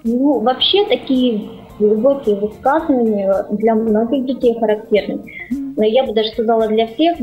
Ну, 0.05 0.41
вообще 0.41 0.85
такие 0.87 1.49
глубокие 1.79 2.37
высказывания 2.37 3.47
для 3.51 3.75
многих 3.75 4.27
детей 4.27 4.57
характерны. 4.59 5.21
Но 5.77 5.85
я 5.85 6.05
бы 6.05 6.15
даже 6.15 6.31
сказала 6.31 6.69
для 6.69 6.87
всех, 6.87 7.19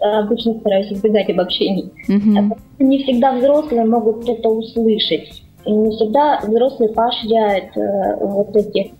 обычно 0.00 0.54
стараюсь 0.60 0.92
избегать 0.92 1.28
обобщений. 1.30 1.92
Mm-hmm. 2.08 2.58
Не 2.78 3.02
всегда 3.02 3.32
взрослые 3.32 3.84
могут 3.84 4.28
это 4.28 4.48
услышать. 4.48 5.42
И 5.64 5.70
не 5.70 5.94
всегда 5.94 6.40
взрослые 6.42 6.92
поощряют 6.92 7.76
э, 7.76 8.16
вот 8.18 8.56
эти 8.56 8.92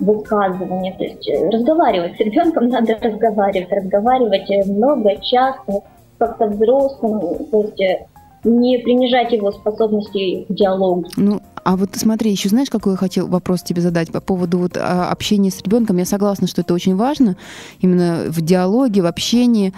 высказывания. 0.00 0.94
То 0.96 1.04
есть 1.04 1.28
э, 1.28 1.48
разговаривать 1.50 2.16
с 2.16 2.20
ребенком 2.20 2.68
надо 2.68 2.98
разговаривать, 3.00 3.70
разговаривать 3.70 4.50
э, 4.50 4.64
много, 4.64 5.16
часто, 5.22 5.82
как-то 6.18 6.46
взрослым. 6.46 7.20
То 7.50 7.62
есть 7.62 7.80
э, 7.80 8.06
не 8.44 8.78
принижать 8.78 9.32
его 9.32 9.52
способности 9.52 10.44
к 10.48 10.52
диалогу. 10.52 11.06
Ну, 11.16 11.42
а 11.62 11.76
вот 11.76 11.90
смотри, 11.94 12.30
еще 12.30 12.48
знаешь, 12.48 12.70
какой 12.70 12.92
я 12.92 12.96
хотел 12.96 13.26
вопрос 13.26 13.62
тебе 13.62 13.82
задать 13.82 14.10
по 14.10 14.20
поводу 14.20 14.58
вот 14.58 14.76
а, 14.76 15.10
общения 15.10 15.50
с 15.50 15.62
ребенком? 15.62 15.98
Я 15.98 16.06
согласна, 16.06 16.46
что 16.46 16.62
это 16.62 16.72
очень 16.72 16.96
важно, 16.96 17.36
именно 17.80 18.24
в 18.28 18.40
диалоге, 18.40 19.02
в 19.02 19.06
общении, 19.06 19.74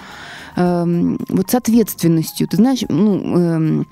эм, 0.57 1.19
вот 1.29 1.51
с 1.51 1.55
ответственностью. 1.55 2.47
Ты 2.47 2.57
знаешь, 2.57 2.85
ну, 2.89 3.37
эм, 3.37 3.87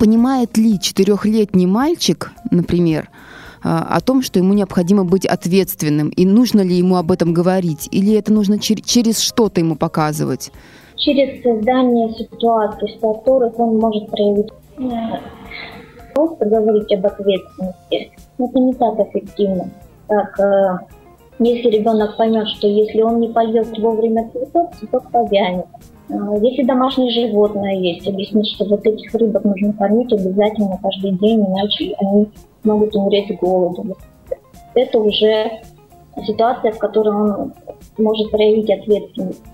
понимает 0.00 0.56
ли 0.56 0.80
четырехлетний 0.80 1.66
мальчик, 1.66 2.32
например, 2.50 3.10
э, 3.62 3.68
о 3.68 4.00
том, 4.00 4.22
что 4.22 4.40
ему 4.40 4.54
необходимо 4.54 5.04
быть 5.04 5.24
ответственным, 5.24 6.08
и 6.08 6.26
нужно 6.26 6.62
ли 6.62 6.74
ему 6.74 6.96
об 6.96 7.12
этом 7.12 7.32
говорить, 7.32 7.88
или 7.92 8.12
это 8.14 8.32
нужно 8.32 8.54
чер- 8.54 8.82
через 8.84 9.20
что-то 9.20 9.60
ему 9.60 9.76
показывать? 9.76 10.50
Через 10.98 11.42
создание 11.42 12.10
ситуаций, 12.10 12.96
в 12.96 13.00
которых 13.00 13.58
он 13.58 13.78
может 13.78 14.10
проявить 14.10 14.48
просто 16.14 16.46
говорить 16.46 16.92
об 16.92 17.06
ответственности, 17.06 18.10
это 18.38 18.58
не 18.58 18.74
так 18.74 18.98
эффективно. 18.98 19.70
Так, 20.08 20.40
э, 20.40 20.78
если 21.38 21.70
ребенок 21.70 22.16
поймет, 22.16 22.48
что 22.48 22.66
если 22.66 23.02
он 23.02 23.20
не 23.20 23.28
польет 23.28 23.78
вовремя 23.78 24.28
цветок, 24.30 24.74
цветок 24.74 25.10
повянет. 25.12 25.66
Э, 26.08 26.14
если 26.42 26.64
домашнее 26.64 27.10
животное 27.12 27.76
есть, 27.76 28.08
объяснить, 28.08 28.48
что 28.48 28.64
вот 28.64 28.84
этих 28.84 29.14
рыбок 29.14 29.44
нужно 29.44 29.72
кормить 29.74 30.12
обязательно 30.12 30.78
каждый 30.82 31.12
день, 31.12 31.44
иначе 31.46 31.94
они 31.98 32.28
могут 32.64 32.96
умереть 32.96 33.36
с 33.36 33.40
голоду. 33.40 33.96
Это 34.74 34.98
уже 34.98 35.50
ситуация, 36.26 36.72
в 36.72 36.78
которой 36.78 37.14
он 37.14 37.52
может 37.98 38.30
проявить 38.32 38.70
ответственность. 38.70 39.44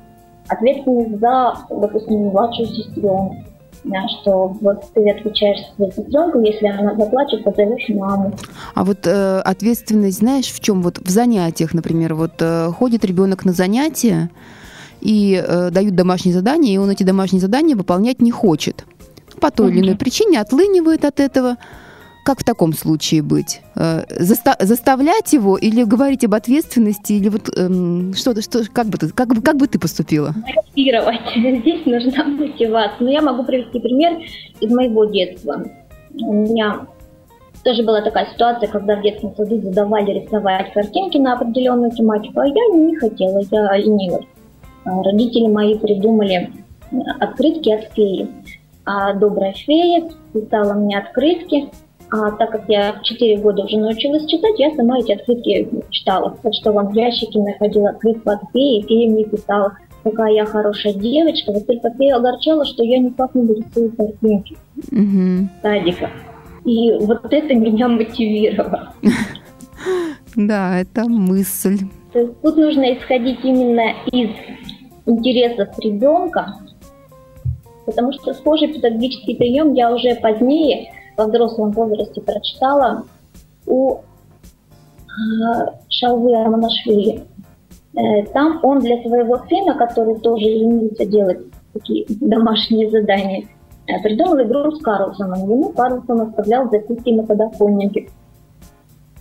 Ответственность 0.48 1.20
за, 1.20 1.54
допустим, 1.70 2.26
младшую 2.26 2.68
сестру, 2.68 3.36
да, 3.84 4.06
что 4.08 4.48
вот 4.60 4.84
ты 4.94 5.10
отвечаешь 5.10 5.60
за 5.78 5.86
сестренку, 5.90 6.40
если 6.40 6.66
она 6.66 6.94
заплачет, 6.94 7.44
позовешь 7.44 7.88
маму. 7.90 8.32
А 8.74 8.84
вот 8.84 9.06
э, 9.06 9.40
ответственность, 9.40 10.18
знаешь, 10.18 10.46
в 10.46 10.60
чем? 10.60 10.82
Вот 10.82 10.98
в 10.98 11.08
занятиях, 11.08 11.74
например, 11.74 12.14
вот 12.14 12.32
э, 12.40 12.68
ходит 12.70 13.04
ребенок 13.04 13.44
на 13.44 13.52
занятия 13.52 14.30
и 15.00 15.42
э, 15.46 15.70
дают 15.70 15.94
домашние 15.94 16.34
задания, 16.34 16.74
и 16.74 16.78
он 16.78 16.90
эти 16.90 17.02
домашние 17.02 17.40
задания 17.40 17.76
выполнять 17.76 18.20
не 18.20 18.30
хочет. 18.30 18.84
По 19.40 19.50
той 19.50 19.70
или 19.70 19.80
иной 19.80 19.96
причине 19.96 20.40
отлынивает 20.40 21.04
от 21.04 21.20
этого. 21.20 21.56
Как 22.24 22.40
в 22.40 22.44
таком 22.44 22.72
случае 22.72 23.22
быть? 23.22 23.60
Э, 23.76 24.04
заста- 24.08 24.56
заставлять 24.64 25.34
его 25.34 25.58
или 25.58 25.84
говорить 25.84 26.24
об 26.24 26.34
ответственности, 26.34 27.12
или 27.12 27.28
вот 27.28 27.50
эм, 27.54 28.14
что-то, 28.14 28.40
что, 28.40 28.62
как 28.72 28.86
бы 28.86 28.96
ты, 28.96 29.10
как 29.10 29.28
бы, 29.28 29.42
как 29.42 29.56
бы 29.56 29.66
ты 29.66 29.78
поступила? 29.78 30.32
Мотивировать. 30.34 31.20
Здесь 31.36 31.84
нужна 31.84 32.24
мотивация. 32.24 32.96
Но 33.00 33.10
я 33.10 33.20
могу 33.20 33.44
привести 33.44 33.78
пример 33.78 34.22
из 34.58 34.70
моего 34.72 35.04
детства. 35.04 35.64
У 36.14 36.32
меня 36.32 36.86
тоже 37.62 37.82
была 37.82 38.00
такая 38.00 38.26
ситуация, 38.32 38.70
когда 38.70 38.96
в 38.96 39.02
детском 39.02 39.34
саду 39.36 39.60
задавали 39.60 40.20
рисовать 40.20 40.72
картинки 40.72 41.18
на 41.18 41.34
определенную 41.34 41.90
тематику, 41.90 42.40
а 42.40 42.46
я 42.46 42.66
не 42.74 42.96
хотела, 42.96 43.40
я 43.50 43.76
ленилась. 43.76 44.26
А 44.86 45.02
родители 45.02 45.46
мои 45.46 45.76
придумали 45.76 46.50
открытки 47.20 47.70
от 47.70 47.92
феи. 47.92 48.28
А 48.86 49.12
добрая 49.12 49.52
фея 49.52 50.08
писала 50.32 50.72
мне 50.74 50.98
открытки, 50.98 51.68
а 52.14 52.30
так 52.30 52.52
как 52.52 52.68
я 52.68 53.00
4 53.02 53.38
года 53.38 53.64
уже 53.64 53.76
научилась 53.76 54.26
читать, 54.26 54.58
я 54.58 54.70
сама 54.74 54.98
эти 55.00 55.12
открытки 55.12 55.68
читала. 55.90 56.36
Так 56.42 56.54
что 56.54 56.72
вам 56.72 56.92
в 56.92 56.96
ящике 56.96 57.40
находила 57.40 57.90
открытку 57.90 58.30
от 58.30 58.40
феи, 58.52 58.78
и 58.78 58.86
фея 58.86 59.10
мне 59.10 59.24
писала, 59.24 59.76
какая 60.04 60.32
я 60.32 60.46
хорошая 60.46 60.94
девочка. 60.94 61.50
Вот 61.52 61.66
только 61.66 61.90
фея 61.98 62.16
огорчала, 62.16 62.64
что 62.64 62.84
я 62.84 62.98
никак 62.98 63.34
не 63.34 63.42
рисую 63.52 63.92
картинки. 63.96 64.56
Угу. 64.92 65.48
Садика. 65.62 66.10
И 66.64 66.92
вот 67.00 67.32
это 67.32 67.54
меня 67.54 67.88
мотивировало. 67.88 68.92
Да, 70.36 70.80
это 70.80 71.08
мысль. 71.08 71.78
То 72.12 72.20
есть 72.20 72.40
тут 72.42 72.56
нужно 72.56 72.94
исходить 72.94 73.40
именно 73.42 73.92
из 74.12 74.30
интересов 75.06 75.68
ребенка, 75.78 76.54
потому 77.86 78.12
что 78.12 78.32
схожий 78.34 78.68
педагогический 78.68 79.34
прием 79.34 79.74
я 79.74 79.92
уже 79.92 80.14
позднее, 80.14 80.92
во 81.16 81.26
взрослом 81.26 81.70
возрасте, 81.72 82.20
прочитала 82.20 83.04
у 83.66 83.96
э, 83.96 84.00
Шалвы 85.88 86.36
Арманашвили. 86.36 87.24
Э, 87.96 88.24
там 88.32 88.60
он 88.62 88.80
для 88.80 89.00
своего 89.02 89.38
сына, 89.48 89.74
который 89.74 90.18
тоже 90.20 90.44
ленился 90.44 91.06
делать 91.06 91.40
такие 91.72 92.06
домашние 92.08 92.90
задания, 92.90 93.46
э, 93.86 94.02
придумал 94.02 94.42
игру 94.42 94.72
с 94.72 94.82
Карлсоном. 94.82 95.42
Ему 95.42 95.70
Карлсон 95.70 96.22
оставлял 96.22 96.70
записки 96.70 97.10
на 97.10 97.24
подоконнике. 97.24 98.08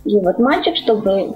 И 0.04 0.16
вот 0.18 0.38
мальчик, 0.38 0.76
чтобы 0.76 1.34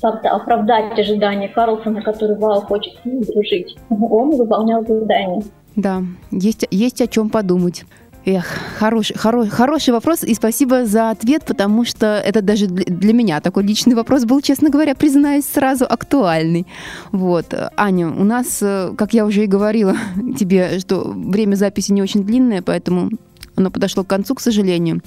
как-то 0.00 0.30
оправдать 0.30 0.98
ожидания 0.98 1.48
Карлсона, 1.48 2.02
который 2.02 2.36
вау 2.36 2.62
хочет 2.62 2.94
с 3.02 3.04
ним 3.04 3.20
дружить, 3.22 3.76
он 3.90 4.30
выполнял 4.30 4.84
задание. 4.86 5.42
Да, 5.76 6.02
есть, 6.30 6.66
есть 6.70 7.00
о 7.00 7.06
чем 7.06 7.30
подумать. 7.30 7.84
Эх, 8.26 8.46
хороший, 8.78 9.16
хороший, 9.16 9.50
хороший 9.50 9.94
вопрос, 9.94 10.24
и 10.24 10.34
спасибо 10.34 10.84
за 10.84 11.10
ответ, 11.10 11.44
потому 11.44 11.86
что 11.86 12.06
это 12.06 12.42
даже 12.42 12.66
для 12.66 13.14
меня 13.14 13.40
такой 13.40 13.64
личный 13.64 13.94
вопрос 13.94 14.24
был, 14.24 14.42
честно 14.42 14.68
говоря, 14.68 14.94
признаюсь, 14.94 15.46
сразу 15.46 15.86
актуальный. 15.88 16.66
Вот. 17.12 17.54
Аня, 17.76 18.08
у 18.08 18.24
нас, 18.24 18.58
э, 18.60 18.92
как 18.98 19.14
я 19.14 19.24
уже 19.24 19.44
и 19.44 19.46
говорила 19.46 19.96
тебе, 20.38 20.80
что 20.80 21.12
время 21.16 21.54
записи 21.54 21.92
не 21.92 22.02
очень 22.02 22.22
длинное, 22.22 22.60
поэтому 22.60 23.10
оно 23.56 23.70
подошло 23.70 24.04
к 24.04 24.06
концу, 24.06 24.34
к 24.34 24.40
сожалению. 24.40 25.00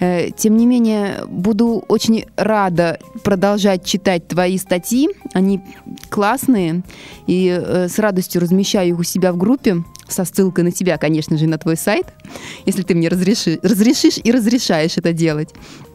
Э, 0.00 0.30
тем 0.30 0.56
не 0.56 0.66
менее, 0.66 1.24
буду 1.26 1.84
очень 1.88 2.26
рада 2.36 2.98
продолжать 3.24 3.84
читать 3.84 4.28
твои 4.28 4.58
статьи. 4.58 5.08
Они 5.32 5.60
классные, 6.10 6.82
и 7.26 7.48
э, 7.48 7.88
с 7.88 7.98
радостью 7.98 8.40
размещаю 8.40 8.88
их 8.88 8.98
у 8.98 9.02
себя 9.02 9.32
в 9.32 9.36
группе 9.36 9.84
со 10.08 10.24
ссылкой 10.24 10.64
на 10.64 10.72
тебя, 10.72 10.98
конечно 10.98 11.36
же, 11.36 11.44
и 11.44 11.48
на 11.48 11.58
твой 11.58 11.76
сайт, 11.76 12.06
если 12.66 12.82
ты 12.82 12.94
мне 12.94 13.08
разрешишь, 13.08 13.58
разрешишь 13.62 14.18
и 14.22 14.32
разрешаешь 14.32 14.96
это 14.96 15.12
делать. 15.12 15.50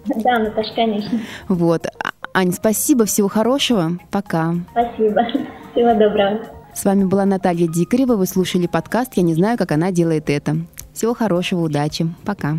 Да, 0.05 0.39
Наташа, 0.39 0.73
конечно. 0.75 1.19
Вот. 1.47 1.85
А, 1.85 2.11
Ань, 2.33 2.53
спасибо, 2.53 3.05
всего 3.05 3.27
хорошего. 3.27 3.97
Пока. 4.11 4.55
Спасибо. 4.71 5.25
Всего 5.71 5.93
доброго. 5.93 6.39
С 6.73 6.85
вами 6.85 7.03
была 7.03 7.25
Наталья 7.25 7.67
Дикарева. 7.67 8.15
Вы 8.15 8.25
слушали 8.25 8.67
подкаст 8.67 9.13
«Я 9.15 9.23
не 9.23 9.33
знаю, 9.33 9.57
как 9.57 9.71
она 9.71 9.91
делает 9.91 10.29
это». 10.29 10.57
Всего 10.93 11.13
хорошего, 11.13 11.61
удачи. 11.61 12.07
Пока. 12.25 12.57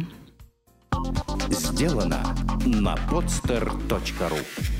Сделано 1.50 2.18
на 2.64 2.94
podster.ru 3.10 4.79